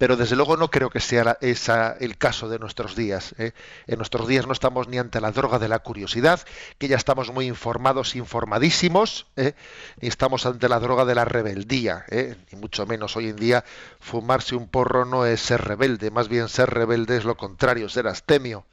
[0.00, 3.34] pero desde luego no creo que sea esa el caso de nuestros días.
[3.36, 3.52] ¿eh?
[3.86, 6.40] En nuestros días no estamos ni ante la droga de la curiosidad,
[6.78, 9.52] que ya estamos muy informados, informadísimos, ¿eh?
[10.00, 12.34] ni estamos ante la droga de la rebeldía, ¿eh?
[12.50, 13.62] ni mucho menos hoy en día
[14.00, 18.06] fumarse un porro no es ser rebelde, más bien ser rebelde es lo contrario, ser
[18.06, 18.64] astemio.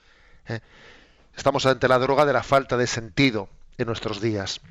[1.36, 4.62] Estamos ante la droga de la falta de sentido en nuestros días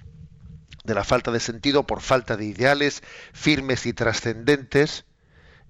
[0.85, 3.03] de la falta de sentido por falta de ideales
[3.35, 5.05] firmes y trascendentes,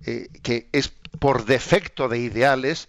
[0.05, 2.89] eh, que es por defecto de ideales,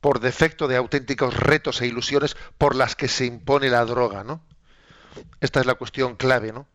[0.00, 4.40] por defecto de auténticos retos e ilusiones por las que se impone la droga, ¿no?
[5.40, 6.66] Esta es la cuestión clave, ¿no?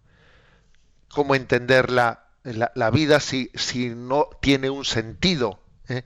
[1.10, 5.60] ¿Cómo entender la, la, vida si, si, no tiene un sentido?
[5.88, 6.04] Eh?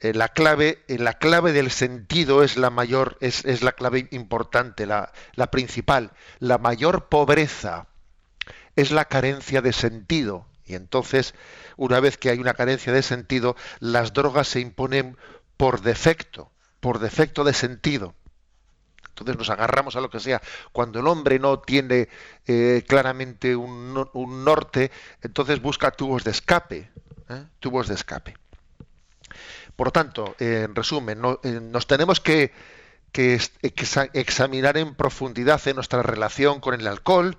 [0.00, 4.86] Eh, la clave, la clave del sentido es la mayor, es, es la clave importante,
[4.86, 6.12] la, la principal.
[6.38, 7.88] La mayor pobreza
[8.76, 10.46] es la carencia de sentido.
[10.66, 11.34] Y entonces
[11.76, 15.16] una vez que hay una carencia de sentido, las drogas se imponen
[15.56, 16.50] por defecto,
[16.80, 18.14] por defecto de sentido.
[19.08, 20.42] Entonces nos agarramos a lo que sea.
[20.72, 22.08] Cuando el hombre no tiene
[22.46, 23.94] eh, claramente un,
[24.44, 24.90] norte,
[25.22, 26.90] entonces busca tubos de escape.
[27.30, 27.44] ¿eh?
[27.58, 28.36] Tubos de escape.
[29.74, 32.52] Por lo tanto, en resumen, eh, nos tenemos que,
[33.12, 33.40] que
[34.12, 37.38] examinar en profundidad en nuestra relación con el alcohol,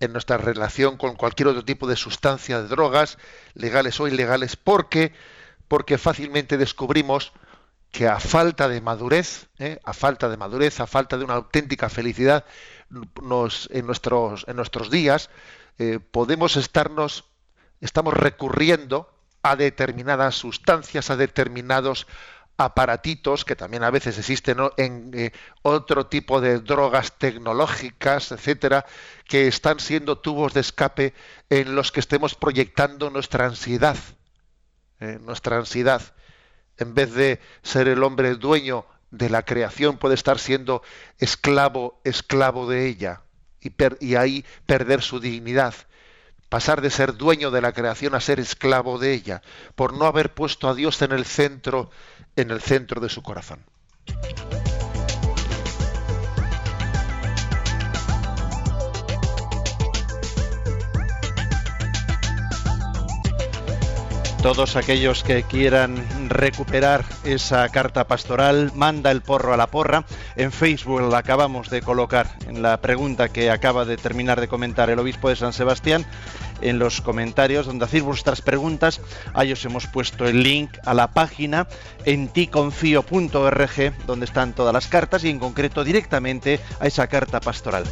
[0.00, 3.18] en nuestra relación con cualquier otro tipo de sustancia, de drogas,
[3.54, 5.12] legales o ilegales, porque,
[5.68, 7.32] porque fácilmente descubrimos
[7.92, 9.78] que a falta de madurez, ¿eh?
[9.84, 12.44] a falta de madurez, a falta de una auténtica felicidad
[13.22, 15.28] nos, en, nuestros, en nuestros días,
[15.78, 17.24] eh, podemos estarnos,
[17.80, 22.06] estamos recurriendo a determinadas sustancias, a determinados
[22.64, 28.84] aparatitos que también a veces existen en eh, otro tipo de drogas tecnológicas, etcétera,
[29.26, 31.14] que están siendo tubos de escape
[31.48, 33.96] en los que estemos proyectando nuestra ansiedad,
[35.00, 36.02] eh, nuestra ansiedad,
[36.76, 40.82] en vez de ser el hombre dueño de la creación, puede estar siendo
[41.18, 43.22] esclavo, esclavo de ella
[43.62, 45.74] y, y ahí perder su dignidad
[46.50, 49.40] pasar de ser dueño de la creación a ser esclavo de ella,
[49.76, 51.90] por no haber puesto a Dios en el centro,
[52.36, 53.64] en el centro de su corazón.
[64.42, 70.04] Todos aquellos que quieran recuperar esa carta pastoral, manda el porro a la porra.
[70.36, 74.88] En Facebook la acabamos de colocar en la pregunta que acaba de terminar de comentar
[74.88, 76.06] el obispo de San Sebastián.
[76.62, 79.00] En los comentarios donde hacéis vuestras preguntas,
[79.34, 81.66] ahí os hemos puesto el link a la página
[82.04, 87.84] en ticonfío.org, donde están todas las cartas y en concreto directamente a esa carta pastoral.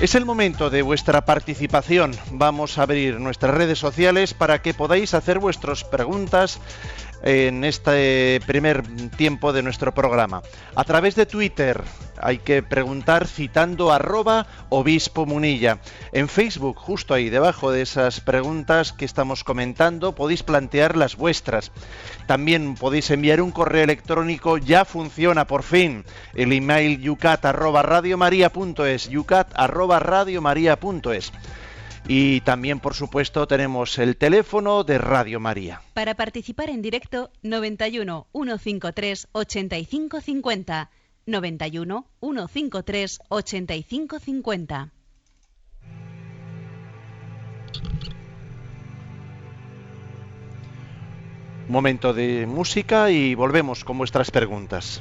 [0.00, 2.12] Es el momento de vuestra participación.
[2.32, 6.58] Vamos a abrir nuestras redes sociales para que podáis hacer vuestras preguntas
[7.22, 8.82] en este primer
[9.16, 10.42] tiempo de nuestro programa.
[10.74, 11.82] A través de Twitter
[12.20, 15.78] hay que preguntar citando arroba obispo munilla.
[16.12, 21.72] En Facebook, justo ahí debajo de esas preguntas que estamos comentando, podéis plantear las vuestras.
[22.26, 26.04] También podéis enviar un correo electrónico, ya funciona por fin,
[26.34, 31.32] el email yucat arroba radiomaria.es, yucat arroba radiomaria.es.
[32.08, 35.82] Y también, por supuesto, tenemos el teléfono de Radio María.
[35.94, 40.90] Para participar en directo, 91 153 8550.
[41.26, 44.92] 91 153 8550.
[51.68, 55.00] Momento de música y volvemos con vuestras preguntas.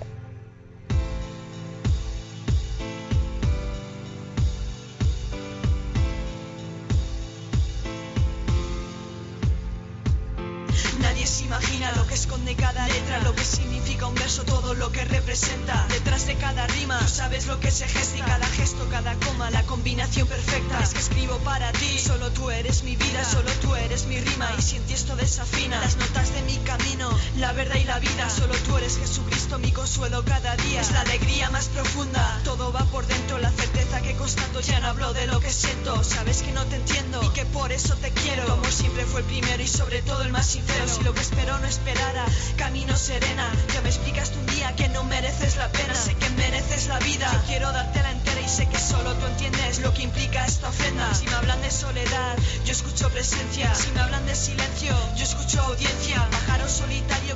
[11.41, 15.85] Imagina lo que esconde cada letra, lo que significa un verso, todo lo que representa.
[15.89, 19.63] Detrás de cada rima, sabes lo que se gesta y cada gesto, cada coma, la
[19.63, 20.79] combinación perfecta.
[20.83, 24.49] Es que escribo para ti, solo tú eres mi vida, solo tú eres mi rima.
[24.57, 27.99] Y si en ti esto desafina, las notas de mi camino, la verdad y la
[27.99, 28.29] vida.
[28.29, 30.81] Solo tú eres Jesucristo, mi consuelo cada día.
[30.81, 34.59] Es la alegría más profunda, todo va por dentro, la certeza que constato.
[34.61, 37.71] Ya no hablo de lo que siento, sabes que no te entiendo y que por
[37.71, 38.45] eso te quiero.
[38.47, 40.85] Como siempre fue el primero y sobre todo el más sincero.
[40.87, 42.25] Si lo que espero no esperara,
[42.57, 43.45] camino serena.
[43.73, 47.29] Ya me explicaste un día que no mereces la pena, sé que mereces la vida.
[47.31, 51.13] Yo quiero dártela entera y sé que solo tú entiendes lo que implica esta ofrenda.
[51.13, 53.73] Si me hablan de soledad, yo escucho presencia.
[53.75, 56.27] Si me hablan de silencio, yo escucho audiencia.
[56.31, 57.28] Pájaro solitario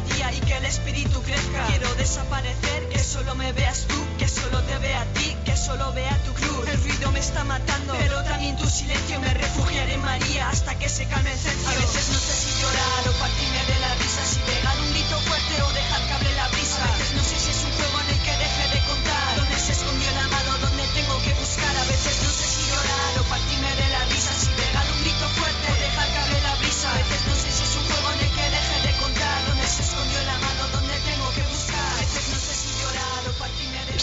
[0.00, 1.66] día y que el espíritu crezca.
[1.68, 5.92] Quiero desaparecer, que solo me veas tú, que solo te vea a ti, que solo
[5.92, 6.68] vea tu cruz.
[6.68, 10.88] El ruido me está matando, pero también tu silencio me refugiaré en María hasta que
[10.88, 11.68] se calme el cencio.
[11.68, 14.99] A veces no sé si llorar o partirme de la risa, si pegar un grito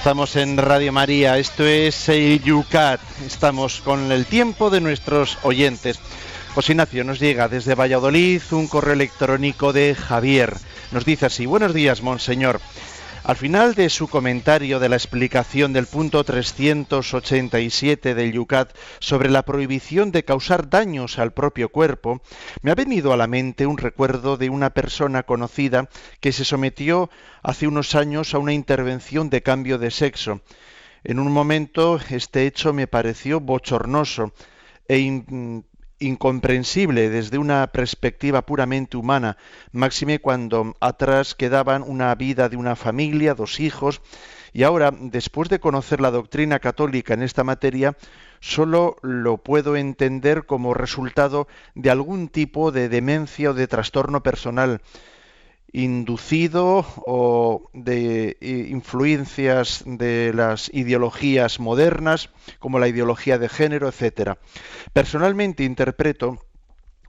[0.08, 3.02] Estamos en Radio María, esto es el Yucat.
[3.26, 6.00] Estamos con el tiempo de nuestros oyentes.
[6.56, 10.56] José Ignacio nos llega desde Valladolid un correo electrónico de Javier.
[10.94, 12.62] Nos dice así, buenos días, monseñor.
[13.28, 19.44] Al final de su comentario de la explicación del punto 387 del Yucat sobre la
[19.44, 22.22] prohibición de causar daños al propio cuerpo,
[22.62, 25.90] me ha venido a la mente un recuerdo de una persona conocida
[26.22, 27.10] que se sometió
[27.44, 30.40] hace unos años a una intervención de cambio de sexo.
[31.04, 34.32] En un momento este hecho me pareció bochornoso
[34.88, 35.00] e
[36.00, 39.38] incomprensible desde una perspectiva puramente humana,
[39.72, 44.02] máxime cuando atrás quedaban una vida de una familia, dos hijos,
[44.54, 47.96] y ahora, después de conocer la doctrina católica en esta materia,
[48.40, 54.82] solo lo puedo entender como resultado de algún tipo de demencia o de trastorno personal
[55.78, 64.40] inducido o de eh, influencias de las ideologías modernas, como la ideología de género, etcétera.
[64.92, 66.44] Personalmente interpreto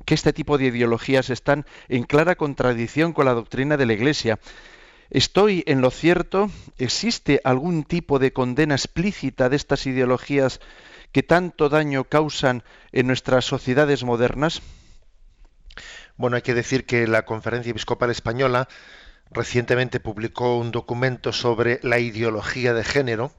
[0.04, 4.38] que este tipo de ideologías están en clara contradicción con la doctrina de la Iglesia.
[5.08, 6.50] ¿Estoy en lo cierto?
[6.76, 10.60] ¿Existe algún tipo de condena explícita de estas ideologías
[11.12, 12.62] que tanto daño causan
[12.92, 14.60] en nuestras sociedades modernas?
[16.18, 18.68] Bueno, hay que decir que la Conferencia Episcopal Española
[19.30, 23.32] recientemente publicó un documento sobre la ideología de género,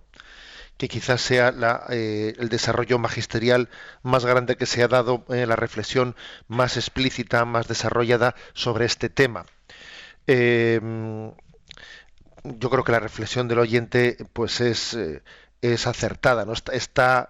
[0.78, 1.54] que quizás sea
[1.90, 3.68] eh, el desarrollo magisterial
[4.02, 6.16] más grande que se ha dado, eh, la reflexión
[6.48, 9.46] más explícita, más desarrollada sobre este tema.
[10.26, 10.80] Eh,
[12.46, 14.98] yo creo que la reflexión del oyente pues es,
[15.62, 16.54] es acertada, ¿no?
[16.54, 17.30] Está, está,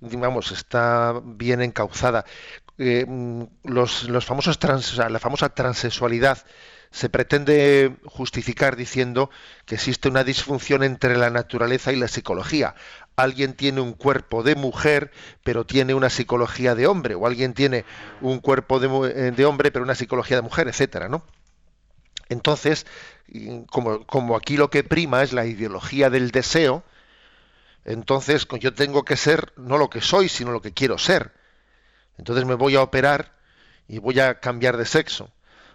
[0.00, 2.24] está bien encauzada.
[2.78, 6.38] Eh, mm, los, los famosos trans, la famosa transexualidad
[6.90, 9.28] se pretende justificar diciendo
[9.66, 12.76] que existe una disfunción entre la naturaleza y la psicología.
[13.16, 15.10] Alguien tiene un cuerpo de mujer,
[15.42, 17.84] pero tiene una psicología de hombre, o alguien tiene
[18.20, 21.24] un cuerpo de, eh, de hombre, pero una psicología de mujer, etcétera, ¿no?
[22.28, 22.86] Entonces,
[23.70, 26.84] como, como aquí lo que prima es la ideología del deseo,
[27.84, 31.33] entonces yo tengo que ser no lo que soy, sino lo que quiero ser.
[32.18, 33.32] Entonces me voy a operar
[33.88, 35.30] y voy a cambiar de sexo.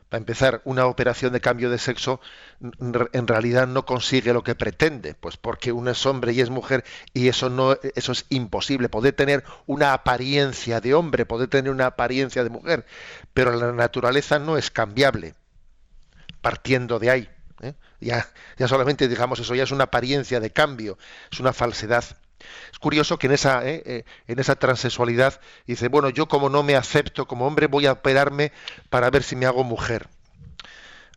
[0.09, 2.19] Para empezar, una operación de cambio de sexo
[2.59, 6.83] en realidad no consigue lo que pretende, pues porque uno es hombre y es mujer
[7.13, 8.89] y eso no eso es imposible.
[8.89, 12.87] Poder tener una apariencia de hombre, poder tener una apariencia de mujer,
[13.35, 15.35] pero la naturaleza no es cambiable.
[16.41, 17.29] Partiendo de ahí,
[17.61, 17.75] ¿eh?
[17.99, 18.27] ya
[18.57, 20.97] ya solamente digamos eso ya es una apariencia de cambio,
[21.31, 22.03] es una falsedad.
[22.71, 26.63] Es curioso que en esa, eh, eh, en esa transexualidad dice, bueno, yo como no
[26.63, 28.51] me acepto como hombre voy a operarme
[28.89, 30.07] para ver si me hago mujer.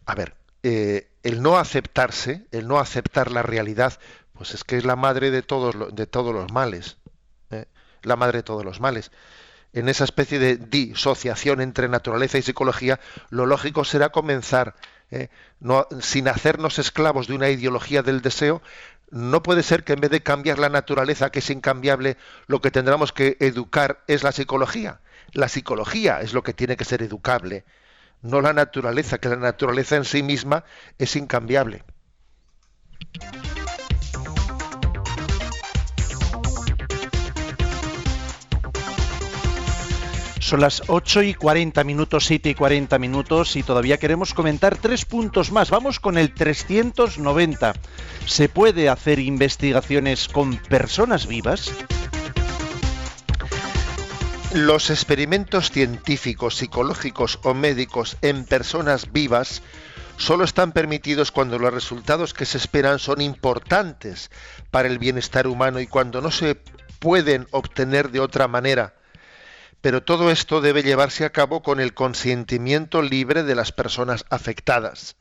[0.06, 3.98] A ver, eh, el no aceptarse, el no aceptar la realidad,
[4.32, 6.98] pues es que es la madre de todos, de todos los males.
[7.50, 7.66] ¿eh?
[8.02, 9.10] La madre de todos los males.
[9.72, 13.00] En esa especie de disociación entre naturaleza y psicología,
[13.30, 14.74] lo lógico será comenzar,
[15.12, 15.28] ¿eh?
[16.00, 18.62] sin hacernos esclavos de una ideología del deseo,
[19.10, 22.70] no puede ser que en vez de cambiar la naturaleza, que es incambiable, lo que
[22.70, 25.00] tendremos que educar es la psicología.
[25.32, 27.64] La psicología es lo que tiene que ser educable,
[28.22, 30.64] no la naturaleza, que la naturaleza en sí misma
[30.98, 31.84] es incambiable.
[40.52, 45.06] Son las 8 y 40 minutos, 7 y 40 minutos y todavía queremos comentar tres
[45.06, 45.70] puntos más.
[45.70, 47.72] Vamos con el 390.
[48.26, 51.72] ¿Se puede hacer investigaciones con personas vivas?
[54.52, 59.62] Los experimentos científicos, psicológicos o médicos en personas vivas
[60.18, 64.30] solo están permitidos cuando los resultados que se esperan son importantes
[64.70, 66.56] para el bienestar humano y cuando no se
[66.98, 68.92] pueden obtener de otra manera.
[69.82, 75.16] Pero todo esto debe llevarse a cabo con el consentimiento libre de las personas afectadas.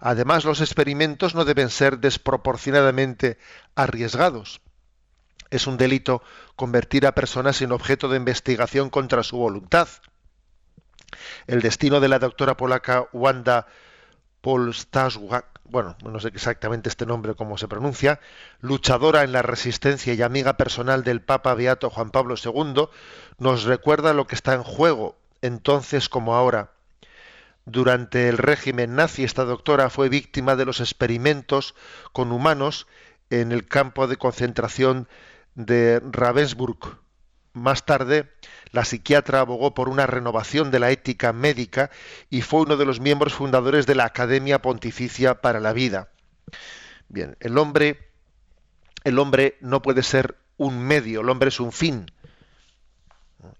[0.00, 3.38] Además, los experimentos no deben ser desproporcionadamente
[3.74, 4.60] arriesgados.
[5.50, 6.22] Es un delito
[6.56, 9.88] convertir a personas en objeto de investigación contra su voluntad.
[11.46, 13.66] El destino de la doctora polaca Wanda
[14.42, 18.20] Polstaszak, bueno, no sé exactamente este nombre cómo se pronuncia,
[18.60, 22.88] luchadora en la resistencia y amiga personal del Papa Beato Juan Pablo II,
[23.38, 26.72] nos recuerda lo que está en juego, entonces como ahora.
[27.64, 31.74] Durante el régimen nazi, esta doctora fue víctima de los experimentos
[32.12, 32.88] con humanos
[33.30, 35.08] en el campo de concentración
[35.54, 37.01] de Ravensburg.
[37.54, 38.30] Más tarde,
[38.70, 41.90] la psiquiatra abogó por una renovación de la ética médica
[42.30, 46.08] y fue uno de los miembros fundadores de la Academia Pontificia para la Vida.
[47.08, 48.08] Bien, el hombre,
[49.04, 52.06] el hombre no puede ser un medio, el hombre es un fin.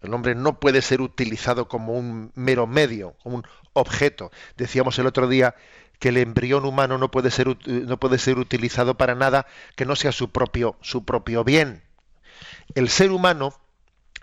[0.01, 4.31] El hombre no puede ser utilizado como un mero medio, como un objeto.
[4.57, 5.55] Decíamos el otro día
[5.99, 9.97] que el embrión humano no puede ser, no puede ser utilizado para nada que no
[9.97, 11.83] sea su propio, su propio bien.
[12.75, 13.53] El ser humano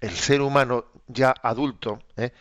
[0.02, 2.32] el ser humano ya adulto ¿eh?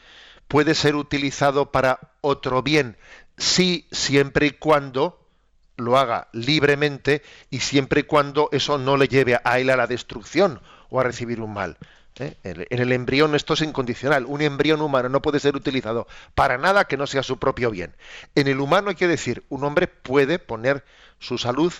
[0.49, 2.97] puede ser utilizado para otro bien,
[3.37, 5.29] sí, siempre y cuando
[5.77, 9.87] lo haga libremente y siempre y cuando eso no le lleve a él a la
[9.87, 11.79] destrucción o a recibir un mal.
[12.19, 12.37] ¿eh?
[12.43, 14.27] En el embrión esto es incondicional.
[14.27, 17.95] Un embrión humano no puede ser utilizado para nada que no sea su propio bien.
[18.35, 20.85] En el humano hay que decir, un hombre puede poner
[21.21, 21.73] su salud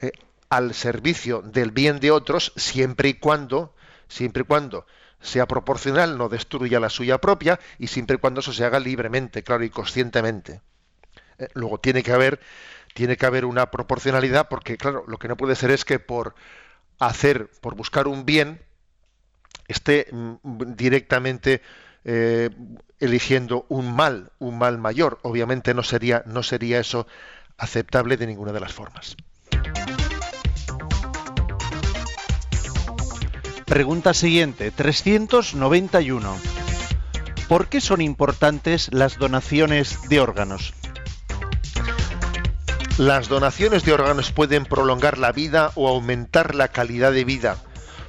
[0.00, 0.10] ¿eh?
[0.48, 3.74] al servicio del bien de otros siempre y cuando,
[4.08, 4.84] siempre y cuando
[5.20, 9.42] sea proporcional, no destruya la suya propia y siempre y cuando eso se haga libremente,
[9.42, 10.60] claro, y conscientemente.
[11.38, 12.40] Eh, luego tiene que haber
[12.94, 16.34] tiene que haber una proporcionalidad porque claro, lo que no puede ser es que por
[16.98, 18.60] hacer, por buscar un bien,
[19.68, 21.62] esté mm, directamente
[22.04, 22.50] eh,
[22.98, 25.18] eligiendo un mal, un mal mayor.
[25.22, 27.06] Obviamente no sería, no sería eso
[27.56, 29.16] aceptable de ninguna de las formas.
[33.68, 36.38] Pregunta siguiente, 391.
[37.48, 40.72] ¿Por qué son importantes las donaciones de órganos?
[42.96, 47.58] Las donaciones de órganos pueden prolongar la vida o aumentar la calidad de vida.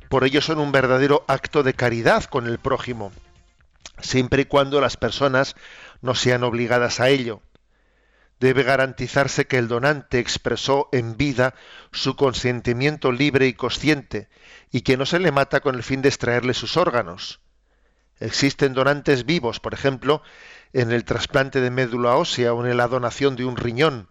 [0.07, 3.11] Por ello son un verdadero acto de caridad con el prójimo,
[3.99, 5.57] siempre y cuando las personas
[6.01, 7.41] no sean obligadas a ello.
[8.39, 11.53] Debe garantizarse que el donante expresó en vida
[11.91, 14.29] su consentimiento libre y consciente
[14.71, 17.39] y que no se le mata con el fin de extraerle sus órganos.
[18.19, 20.21] Existen donantes vivos, por ejemplo,
[20.73, 24.09] en el trasplante de médula ósea o en la donación de un riñón.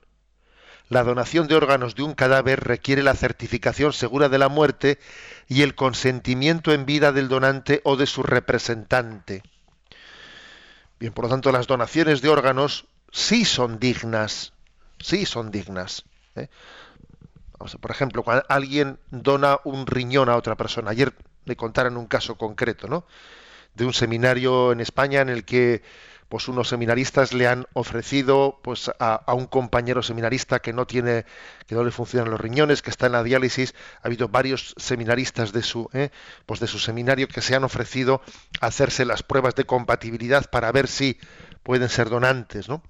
[0.88, 4.98] La donación de órganos de un cadáver requiere la certificación segura de la muerte
[5.46, 9.42] y el consentimiento en vida del donante o de su representante.
[10.98, 14.54] Bien, por lo tanto, las donaciones de órganos sí son dignas,
[14.98, 16.04] sí son dignas.
[16.36, 16.48] ¿eh?
[17.58, 21.12] Por ejemplo, cuando alguien dona un riñón a otra persona, ayer
[21.44, 23.04] me contaron un caso concreto, ¿no?
[23.74, 25.82] De un seminario en España en el que
[26.28, 31.24] pues unos seminaristas le han ofrecido pues a, un compañero seminarista que no tiene
[31.66, 35.52] que no le funcionan los riñones que está en la diálisis ha habido varios seminaristas
[35.52, 36.10] de su ¿eh?
[36.44, 38.20] pues de su seminario que se han ofrecido
[38.60, 41.18] a hacerse las pruebas de compatibilidad para ver si
[41.62, 42.82] pueden ser donantes no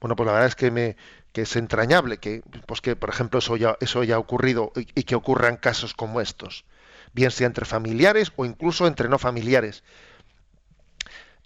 [0.00, 0.96] bueno pues la verdad es que me
[1.32, 5.04] que es entrañable, que, pues que por ejemplo eso ya, eso ya ha ocurrido y,
[5.04, 6.64] que ocurran casos como estos,
[7.12, 9.84] bien sea entre familiares o incluso entre no familiares.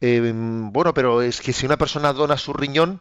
[0.01, 3.01] Em, bueno, pero es que si una persona dona su riñón,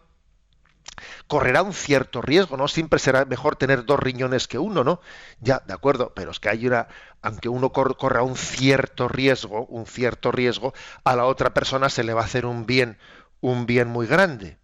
[1.28, 2.68] correrá un cierto riesgo, ¿no?
[2.68, 5.02] Siempre será mejor tener dos riñones que uno, ¿no?
[5.39, 6.88] Ya, de acuerdo, pero es que hay una,
[7.22, 10.74] aunque uno corra un cierto riesgo, un cierto riesgo,
[11.04, 12.97] a la otra persona se le va a hacer un bien,
[13.39, 14.61] un bien muy grande.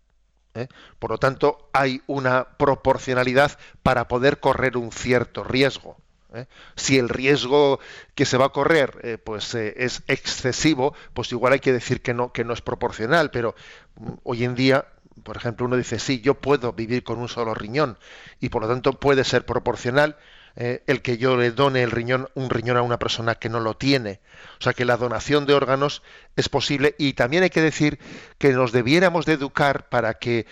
[0.58, 0.68] ¿Eh?
[0.99, 5.97] Por lo tanto, hay una proporcionalidad para poder correr un cierto riesgo.
[6.34, 6.45] ¿eh?
[6.76, 7.80] Si el riesgo
[8.16, 12.14] que se va a correr eh, pues, es excesivo, pues igual hay que decir que
[12.14, 13.55] no, que no es proporcional, pero
[13.95, 14.86] mm, hoy en día
[15.24, 17.97] por ejemplo, uno dice, sí, yo puedo vivir con un solo riñón
[18.39, 20.16] y por lo tanto puede ser proporcional
[20.60, 23.60] eh, el que yo le done el riñón, un riñón a una persona que no
[23.60, 24.22] lo tiene.
[24.60, 26.01] O sea que la donación de órganos
[26.36, 27.99] es posible y también hay que decir
[28.39, 30.47] que nos debiéramos de educar para que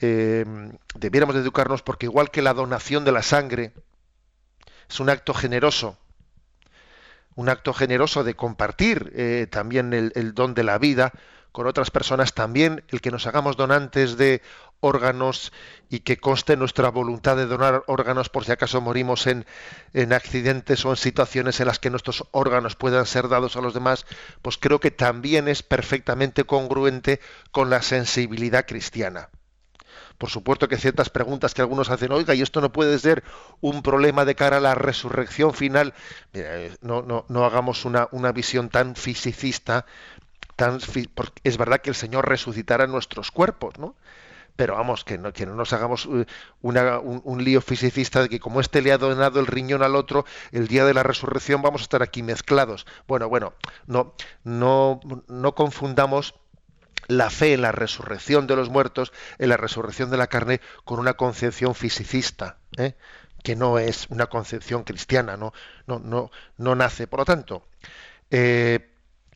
[0.00, 0.44] eh,
[0.94, 3.72] debiéramos de educarnos porque igual que la donación de la sangre
[4.90, 5.96] es un acto generoso,
[7.34, 11.14] un acto generoso de compartir eh, también el, el don de la vida,
[11.50, 14.42] con otras personas también el que nos hagamos donantes de
[14.80, 15.52] órganos
[15.88, 19.46] y que conste nuestra voluntad de donar órganos por si acaso morimos en,
[19.92, 23.74] en, accidentes o en situaciones en las que nuestros órganos puedan ser dados a los
[23.74, 24.06] demás,
[24.42, 27.20] pues creo que también es perfectamente congruente
[27.50, 29.30] con la sensibilidad cristiana.
[30.18, 33.22] Por supuesto que ciertas preguntas que algunos hacen, oiga, y esto no puede ser
[33.60, 35.92] un problema de cara a la resurrección final.
[36.32, 39.84] Eh, no, no, no hagamos una, una visión tan fisicista,
[40.56, 40.78] tan,
[41.44, 43.94] es verdad que el Señor resucitará nuestros cuerpos, ¿no?
[44.56, 46.26] Pero vamos, que no, que no nos hagamos eh,
[46.62, 50.66] un, lío fisicista de que como este le ha donado el riñón al otro, el
[50.66, 52.86] día de la resurrección vamos a estar aquí mezclados.
[53.06, 53.52] Bueno, bueno,
[53.86, 56.34] no, no, no confundamos
[57.08, 60.98] la fe en la resurrección de los muertos, en la resurrección de la carne, con
[60.98, 62.94] una concepción fisicista, ¿eh?
[63.42, 65.52] que no es una concepción cristiana, no,
[65.86, 67.06] no, no, no nace.
[67.06, 67.62] Por lo tanto,
[68.30, 68.90] eh,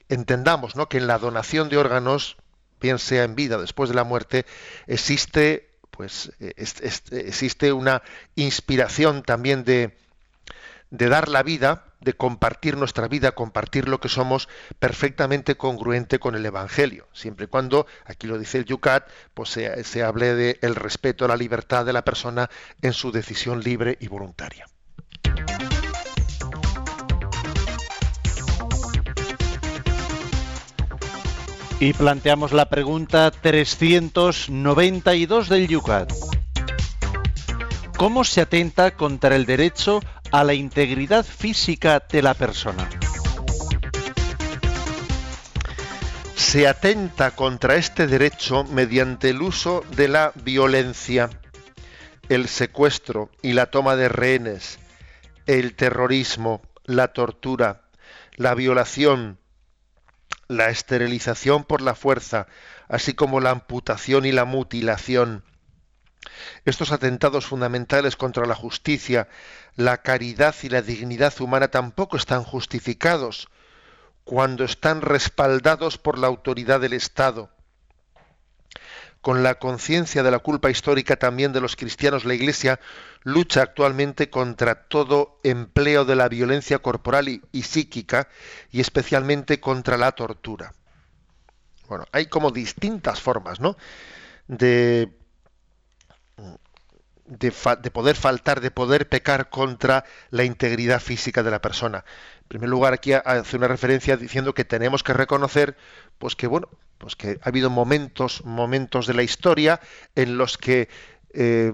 [0.09, 0.89] entendamos ¿no?
[0.89, 2.37] que en la donación de órganos,
[2.81, 4.47] bien sea en vida después de la muerte,
[4.87, 8.03] existe, pues, existe una
[8.35, 9.97] inspiración también de,
[10.91, 16.35] de dar la vida, de compartir nuestra vida, compartir lo que somos, perfectamente congruente con
[16.35, 20.74] el Evangelio, siempre y cuando, aquí lo dice el Yucat, pues se, hable del el
[20.74, 22.51] respeto a la libertad de la persona
[22.83, 24.66] en su decisión libre y voluntaria.
[31.81, 36.12] Y planteamos la pregunta 392 del Yucat.
[37.97, 40.01] ¿Cómo se atenta contra el derecho
[40.31, 42.89] a la integridad física de la persona.
[46.37, 51.31] Se atenta contra este derecho mediante el uso de la violencia,
[52.28, 54.78] el secuestro y la toma de rehenes,
[55.47, 57.83] el terrorismo, la tortura,
[58.37, 59.39] la violación,
[60.49, 62.47] la esterilización por la fuerza,
[62.89, 65.45] así como la amputación y la mutilación,
[66.64, 69.28] estos atentados fundamentales contra la justicia,
[69.76, 73.49] la caridad y la dignidad humana tampoco están justificados
[74.24, 77.51] cuando están respaldados por la autoridad del Estado.
[79.21, 82.81] Con la conciencia de la culpa histórica también de los cristianos, la Iglesia
[83.23, 88.29] lucha actualmente contra todo empleo de la violencia corporal y, psíquica
[88.71, 90.73] y especialmente contra la tortura.
[91.89, 93.77] Bueno, hay como distintas formas, ¿no?
[94.49, 95.11] de
[97.31, 97.53] de,
[97.91, 102.05] poder faltar, de poder pecar contra la integridad física de la persona.
[102.43, 105.77] En primer lugar, aquí hace una referencia diciendo que tenemos que reconocer,
[106.18, 106.68] pues que bueno,
[107.01, 109.81] pues que ha habido momentos, momentos de la historia
[110.15, 110.89] en los que
[111.33, 111.73] eh,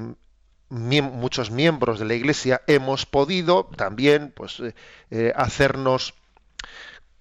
[0.70, 4.74] muchos miembros de la Iglesia hemos podido también, pues, eh,
[5.10, 6.14] eh, hacernos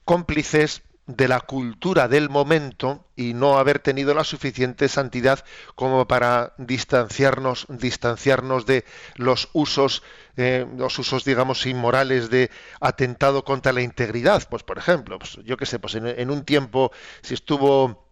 [0.06, 5.46] cómplices de la cultura del momento y no haber tenido la suficiente santidad
[5.76, 8.86] como para distanciarnos distanciarnos de
[9.16, 10.02] los usos
[10.36, 12.50] eh, los usos digamos inmorales de
[12.80, 14.48] atentado contra la integridad.
[14.50, 16.92] Pues por ejemplo pues, yo qué sé pues en, un tiempo
[17.22, 18.10] si estuvo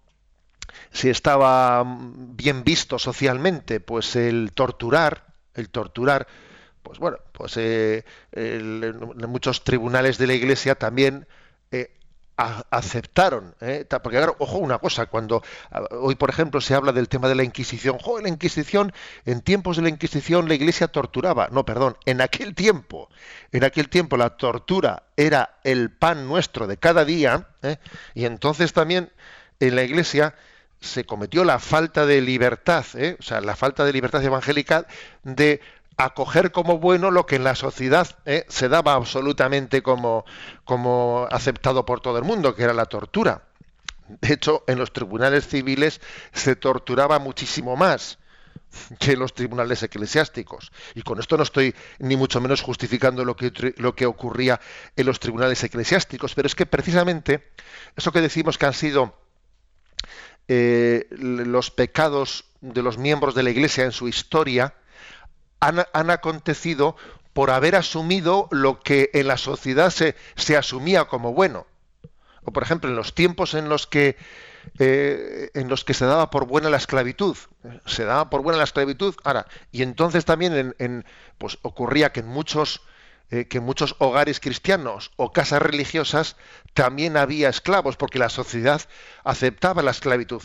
[0.91, 6.27] si estaba bien visto socialmente pues el torturar el torturar
[6.83, 8.03] pues bueno pues eh,
[9.27, 11.27] muchos tribunales de la iglesia también
[11.71, 11.91] eh,
[12.35, 13.85] aceptaron, ¿eh?
[14.01, 15.43] porque claro, ojo una cosa, cuando
[15.91, 18.91] hoy por ejemplo se habla del tema de la Inquisición, jo, la Inquisición,
[19.25, 23.09] en tiempos de la Inquisición la Iglesia torturaba, no, perdón, en aquel tiempo,
[23.51, 27.77] en aquel tiempo la tortura era el pan nuestro de cada día, ¿eh?
[28.15, 29.11] y entonces también
[29.59, 30.35] en la Iglesia
[30.79, 33.15] se cometió la falta de libertad, ¿eh?
[33.19, 34.85] o sea, la falta de libertad evangélica
[35.23, 35.61] de
[35.97, 40.25] acoger como bueno lo que en la sociedad eh, se daba absolutamente como,
[40.65, 43.43] como aceptado por todo el mundo, que era la tortura.
[44.07, 46.01] De hecho, en los tribunales civiles
[46.33, 48.19] se torturaba muchísimo más
[48.99, 50.71] que en los tribunales eclesiásticos.
[50.95, 54.59] Y con esto no estoy ni mucho menos justificando lo que, lo que ocurría
[54.95, 57.51] en los tribunales eclesiásticos, pero es que precisamente
[57.95, 59.15] eso que decimos que han sido
[60.47, 64.73] eh, los pecados de los miembros de la Iglesia en su historia,
[65.67, 66.95] han, acontecido
[67.33, 71.65] por haber asumido lo que en la sociedad se, se, asumía como bueno.
[72.43, 74.17] O por ejemplo, en los tiempos en los que
[74.79, 77.37] eh, en los que se daba por buena la esclavitud,
[77.85, 79.15] se daba por buena la esclavitud.
[79.23, 81.05] Ahora, y entonces también en,
[81.37, 82.81] pues ocurría que en muchos
[83.29, 86.35] eh, que en muchos hogares cristianos o casas religiosas
[86.73, 88.81] también había esclavos, porque la sociedad
[89.23, 90.41] aceptaba la esclavitud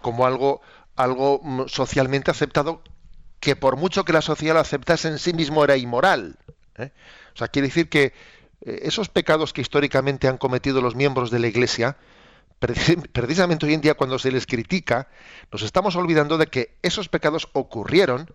[0.00, 0.60] como algo
[0.96, 2.82] algo mm, socialmente aceptado
[3.40, 6.36] que por mucho que la sociedad lo aceptase en sí mismo era inmoral.
[6.76, 6.90] ¿eh?
[7.34, 8.12] O sea, quiere decir que
[8.62, 11.96] eh, esos pecados que históricamente han cometido los miembros de la Iglesia,
[13.12, 15.08] precisamente hoy en día cuando se les critica,
[15.52, 18.34] nos estamos olvidando de que esos pecados ocurrieron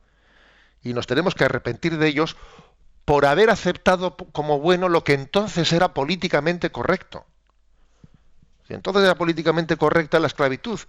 [0.81, 2.35] y nos tenemos que arrepentir de ellos
[3.05, 7.25] por haber aceptado como bueno lo que entonces era políticamente correcto.
[8.73, 10.79] Entonces era políticamente correcta la esclavitud,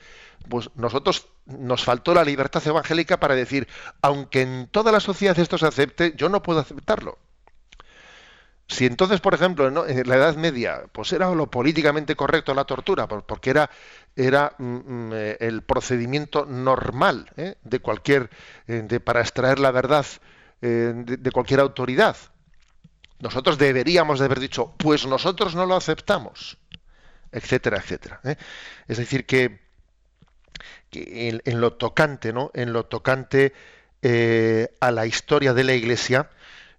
[0.48, 3.68] pues nosotros nos faltó la libertad evangélica para decir,
[4.02, 7.18] aunque en toda la sociedad esto se acepte, yo no puedo aceptarlo.
[8.66, 13.06] Si entonces, por ejemplo, en la Edad Media, pues era lo políticamente correcto la tortura,
[13.06, 13.70] porque era,
[14.16, 17.56] era mm, mm, eh, el procedimiento normal ¿eh?
[17.62, 18.30] de cualquier,
[18.66, 20.06] eh, de, para extraer la verdad
[20.60, 22.16] de, cualquier autoridad.
[23.20, 26.56] Nosotros deberíamos de haber dicho, pues nosotros no lo aceptamos,
[27.34, 28.20] etcétera, etcétera.
[28.88, 29.60] Es decir, que,
[30.92, 32.50] en, lo tocante, ¿no?
[32.54, 33.52] En lo tocante
[34.80, 36.30] a la historia de la Iglesia,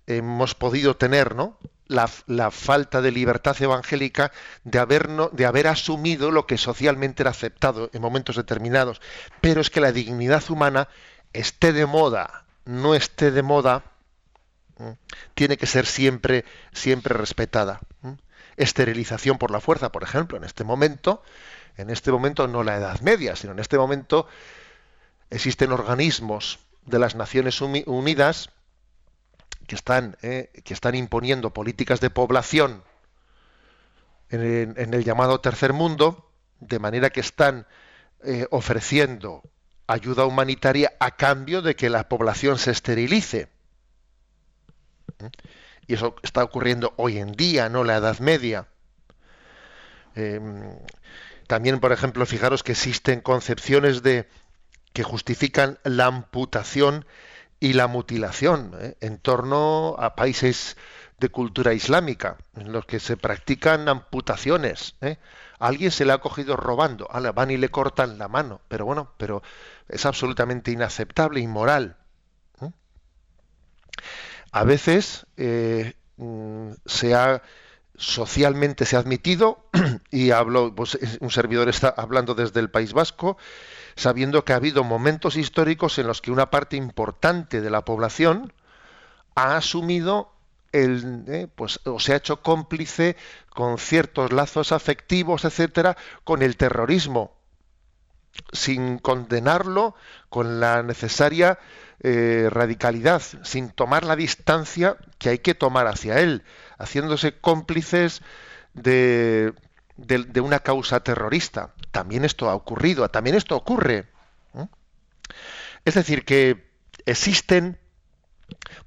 [0.08, 1.58] hemos podido tener, ¿no?
[1.88, 4.32] la, falta de libertad evangélica
[4.64, 9.02] de haber, de haber asumido lo que socialmente era aceptado en momentos determinados.
[9.42, 10.88] Pero es que la dignidad humana
[11.34, 13.84] esté de moda, no esté de moda,
[15.34, 17.80] tiene que ser siempre, siempre respetada.
[18.58, 21.22] Esterilización por la fuerza, por ejemplo, en este momento,
[21.78, 24.28] en este momento no la Edad Media, sino en este momento
[25.30, 28.50] existen organismos de las Naciones Unidas
[29.68, 32.84] que están, eh, que están imponiendo políticas de población
[34.30, 36.30] en, el llamado tercer mundo,
[36.60, 37.68] de manera que están
[38.24, 39.44] eh, ofreciendo
[39.88, 43.50] ayuda humanitaria a cambio de que la población se esterilice.
[45.20, 45.26] ¿Mm?
[45.88, 48.68] Y eso está ocurriendo hoy en día, no la Edad Media.
[50.16, 50.78] Em,
[51.48, 54.28] también, por ejemplo, fijaros que existen concepciones de
[54.94, 57.06] que justifican la amputación
[57.60, 58.96] y la mutilación ¿eh?
[59.02, 60.78] en torno a países
[61.20, 64.96] de cultura islámica, en los que se practican amputaciones.
[65.02, 65.18] ¿eh?
[65.60, 68.86] Alguien se le ha cogido robando, a la van y le cortan la mano, pero
[68.86, 69.42] bueno, pero
[69.88, 71.98] es absolutamente inaceptable, inmoral.
[72.62, 72.72] ¿eh?
[74.56, 77.42] A veces mm, se ha
[77.98, 79.66] socialmente se ha admitido
[80.12, 83.38] y hablo, pues, un servidor está hablando desde el País Vasco
[83.98, 88.54] sabiendo que ha habido momentos históricos en los que una parte importante de la población
[89.36, 90.32] ha asumido
[90.72, 93.18] el, eh, pues, o se ha hecho cómplice
[93.50, 97.36] con ciertos lazos afectivos, etcétera, con el terrorismo,
[98.54, 99.96] sin condenarlo
[100.30, 101.60] con la necesaria
[102.02, 106.44] eh, radicalidad, sin tomar la distancia que hay que tomar hacia él,
[106.78, 108.22] haciéndose cómplices
[108.74, 109.54] de,
[109.98, 111.74] de, una causa terrorista.
[111.92, 114.08] También esto ha ocurrido, también esto ocurre.
[115.86, 116.70] Es decir, que
[117.06, 117.80] existen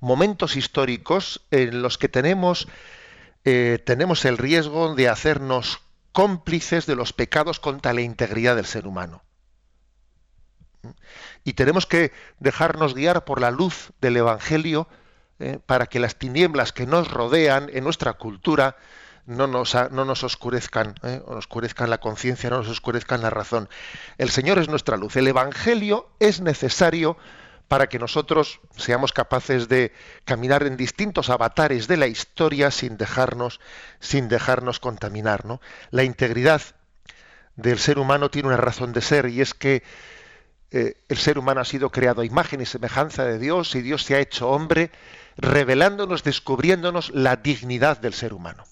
[0.00, 2.68] momentos históricos en los que tenemos,
[3.44, 5.80] eh, tenemos el riesgo de hacernos
[6.12, 9.22] cómplices de los pecados contra la integridad del ser humano.
[11.44, 14.88] Y tenemos que dejarnos guiar por la luz del Evangelio
[15.38, 18.76] eh, para que las tinieblas que nos rodean en nuestra cultura
[19.26, 21.22] no nos, no nos oscurezcan, ¿eh?
[21.26, 23.68] oscurezcan la conciencia, no nos oscurezcan la razón.
[24.16, 25.16] El Señor es nuestra luz.
[25.16, 27.18] El Evangelio es necesario
[27.68, 29.92] para que nosotros seamos capaces de
[30.24, 33.60] caminar en distintos avatares de la historia sin dejarnos,
[34.00, 35.44] sin dejarnos contaminar.
[35.44, 35.60] ¿no?
[35.90, 36.62] La integridad
[37.56, 39.82] del ser humano tiene una razón de ser y es que
[40.70, 44.02] eh, el ser humano ha sido creado a imagen y semejanza de Dios y Dios
[44.02, 44.90] se ha hecho hombre
[45.36, 48.64] revelándonos, descubriéndonos la dignidad del ser humano.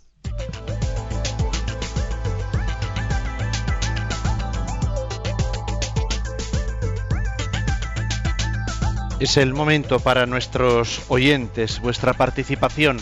[9.19, 12.99] Es el momento para nuestros oyentes, vuestra participación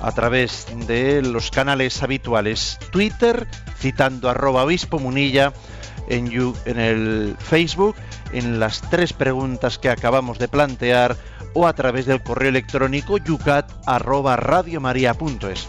[0.00, 2.78] a través de los canales habituales.
[2.92, 5.52] Twitter, citando arroba obispo munilla,
[6.12, 7.96] en, el Facebook,
[8.32, 11.16] en las tres preguntas que acabamos de plantear,
[11.54, 15.66] o a través del correo electrónico yucat arroba radiomaria.es.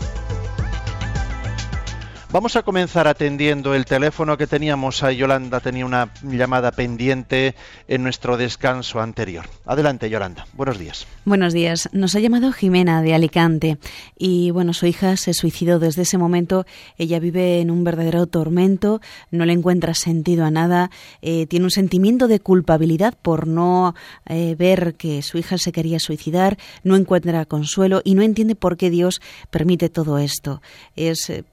[2.33, 7.53] Vamos a comenzar atendiendo el teléfono que teníamos a Yolanda, tenía una llamada pendiente
[7.87, 9.45] en nuestro descanso anterior.
[9.67, 10.47] Adelante, Yolanda.
[10.53, 11.05] Buenos días.
[11.25, 11.89] Buenos días.
[11.91, 13.77] Nos ha llamado Jimena de Alicante
[14.17, 16.65] y bueno, su hija se suicidó desde ese momento.
[16.97, 20.89] Ella vive en un verdadero tormento, no le encuentra sentido a nada,
[21.21, 23.93] eh, tiene un sentimiento de culpabilidad por no
[24.25, 28.75] eh, ver que su hija se quería suicidar, no encuentra consuelo y no entiende por
[28.75, 29.21] qué Dios
[29.51, 30.63] permite todo esto.
[30.95, 31.43] Es eh,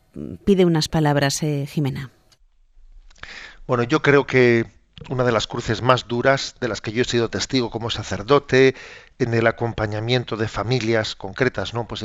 [0.45, 2.11] pide unas palabras, eh, Jimena.
[3.67, 4.67] Bueno, yo creo que
[5.09, 8.75] una de las cruces más duras de las que yo he sido testigo como sacerdote
[9.19, 11.87] en el acompañamiento de familias concretas, ¿no?
[11.87, 12.05] Pues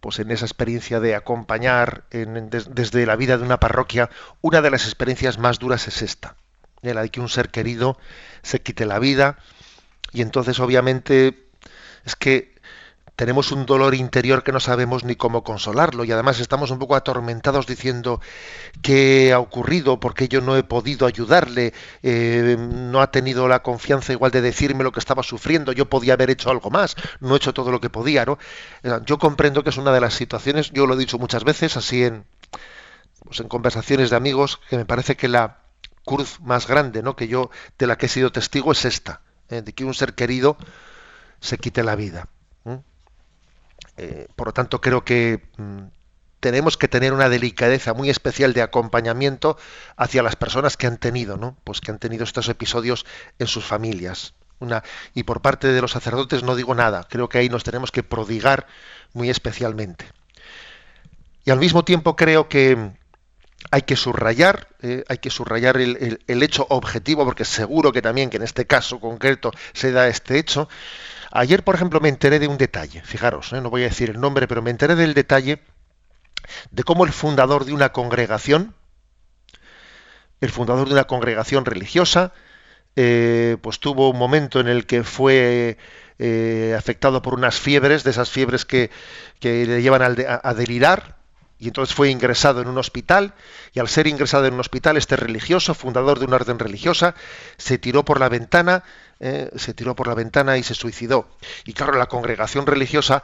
[0.00, 4.10] pues en esa experiencia de acompañar desde la vida de una parroquia,
[4.42, 6.36] una de las experiencias más duras es esta,
[6.82, 7.96] la de que un ser querido
[8.42, 9.38] se quite la vida
[10.12, 11.48] y entonces obviamente
[12.04, 12.53] es que
[13.16, 16.96] tenemos un dolor interior que no sabemos ni cómo consolarlo y además estamos un poco
[16.96, 18.20] atormentados diciendo
[18.82, 24.12] qué ha ocurrido, porque yo no he podido ayudarle, eh, no ha tenido la confianza
[24.12, 27.36] igual de decirme lo que estaba sufriendo, yo podía haber hecho algo más, no he
[27.36, 28.38] hecho todo lo que podía, ¿no?
[29.06, 32.04] Yo comprendo que es una de las situaciones, yo lo he dicho muchas veces, así
[32.04, 32.24] en,
[33.24, 35.64] pues en conversaciones de amigos, que me parece que la
[36.04, 37.16] cruz más grande, ¿no?
[37.16, 39.62] que yo de la que he sido testigo es esta, ¿eh?
[39.62, 40.56] de que un ser querido
[41.40, 42.28] se quite la vida.
[43.96, 45.82] Eh, por lo tanto, creo que mm,
[46.40, 49.56] tenemos que tener una delicadeza muy especial de acompañamiento
[49.96, 51.56] hacia las personas que han tenido, ¿no?
[51.64, 53.06] Pues que han tenido estos episodios
[53.38, 54.34] en sus familias.
[55.14, 57.06] Y por parte de los sacerdotes no digo nada.
[57.08, 58.66] Creo que ahí nos tenemos que prodigar
[59.12, 60.06] muy especialmente.
[61.44, 62.92] Y al mismo tiempo creo que
[63.70, 68.30] hay que subrayar, eh, hay que subrayar el, el, hecho objetivo, porque seguro que también
[68.30, 70.68] que en este caso concreto se da este hecho,
[71.36, 73.60] Ayer, por ejemplo, me enteré de un detalle, fijaros, ¿eh?
[73.60, 75.58] no voy a decir el nombre, pero me enteré del detalle
[76.70, 78.72] de cómo el fundador de una congregación,
[80.40, 82.32] el fundador de una congregación religiosa,
[82.94, 85.76] eh, pues tuvo un momento en el que fue
[86.20, 88.90] eh, afectado por unas fiebres, de esas fiebres que,
[89.42, 91.16] le llevan a, delirar,
[91.58, 93.34] y entonces fue ingresado en un hospital,
[93.72, 97.16] y al ser ingresado en un hospital, este religioso, fundador de una orden religiosa,
[97.56, 98.84] se tiró por la ventana
[99.20, 101.28] eh, se tiró por la ventana y se suicidó.
[101.64, 103.22] Y claro, la congregación religiosa,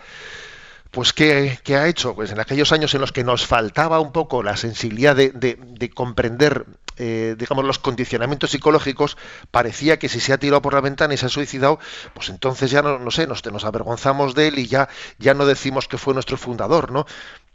[0.90, 2.14] pues ¿qué, ha hecho?
[2.14, 6.66] Pues en aquellos años en los que nos faltaba un poco la sensibilidad de, comprender,
[6.96, 9.16] eh, digamos, los condicionamientos psicológicos,
[9.50, 11.78] parecía que si se ha tirado por la ventana y se ha suicidado,
[12.14, 14.88] pues entonces ya no, no sé, nos, nos avergonzamos de él y ya,
[15.18, 17.06] ya no decimos que fue nuestro fundador, ¿no?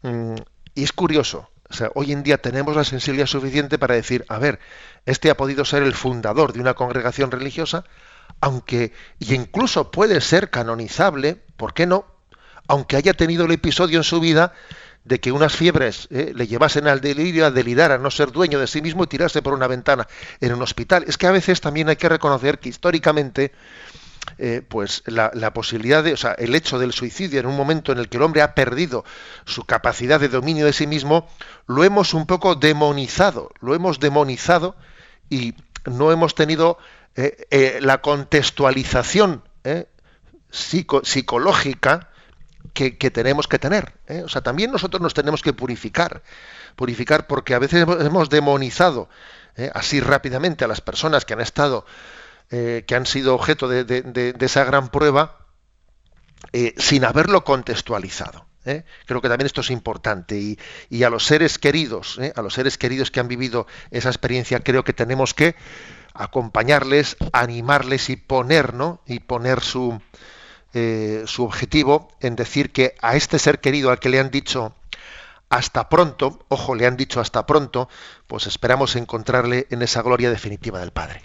[0.01, 0.35] Mm,
[0.75, 4.37] y es curioso, o sea, hoy en día tenemos la sensibilidad suficiente para decir, a
[4.37, 4.59] ver,
[5.05, 7.85] este ha podido ser el fundador de una congregación religiosa,
[8.45, 12.05] aunque y incluso puede ser canonizable, ¿por qué no?
[12.67, 14.53] Aunque haya tenido el episodio en su vida
[15.03, 18.59] de que unas fiebres eh, le llevasen al delirio, a delirar, a no ser dueño
[18.59, 20.07] de sí mismo y tirarse por una ventana
[20.41, 21.05] en un hospital.
[21.07, 23.51] Es que a veces también hay que reconocer que históricamente,
[24.37, 27.93] eh, pues la, la, posibilidad de, o sea, el hecho del suicidio en un momento
[27.93, 29.05] en el que el hombre ha perdido
[29.45, 31.27] su capacidad de dominio de sí mismo,
[31.65, 34.75] lo hemos un poco demonizado, lo hemos demonizado
[35.31, 36.77] y no hemos tenido
[37.17, 39.87] eh, eh, la contextualización eh,
[40.51, 42.09] psicológica
[42.73, 43.93] que, tenemos que tener.
[44.25, 46.23] O sea, también nosotros nos tenemos que purificar.
[46.75, 49.07] Purificar porque a veces hemos demonizado
[49.73, 51.85] así rápidamente a las personas que han estado,
[52.49, 55.37] que han sido objeto de, esa gran prueba,
[56.75, 58.45] sin haberlo contextualizado.
[59.05, 60.59] Creo que también esto es importante y,
[60.89, 64.83] y a los seres queridos, a los seres queridos que han vivido esa experiencia, creo
[64.83, 65.55] que tenemos que
[66.15, 69.01] acompañarles, animarles y poner, ¿no?
[69.05, 70.01] Y poner su,
[70.73, 74.73] eh, su objetivo en decir que a este ser querido al que le han dicho
[75.49, 77.87] hasta pronto, ojo, le han dicho hasta pronto,
[78.27, 81.21] pues esperamos encontrarle en esa gloria definitiva del Padre.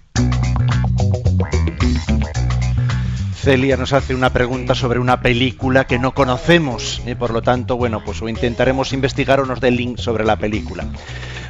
[3.42, 7.78] Celia nos hace una pregunta sobre una película que no conocemos, y por lo tanto,
[7.78, 10.86] bueno, pues o intentaremos investigar o nos dé link sobre la película.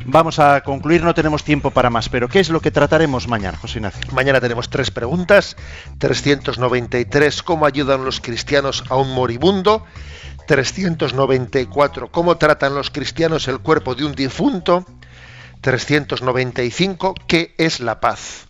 [0.05, 3.59] Vamos a concluir, no tenemos tiempo para más, pero ¿qué es lo que trataremos mañana,
[3.59, 4.03] José Ignacio?
[4.13, 5.57] Mañana tenemos tres preguntas.
[5.99, 9.85] 393, ¿cómo ayudan los cristianos a un moribundo?
[10.47, 14.87] 394, ¿cómo tratan los cristianos el cuerpo de un difunto?
[15.61, 18.50] 395, ¿qué es la paz?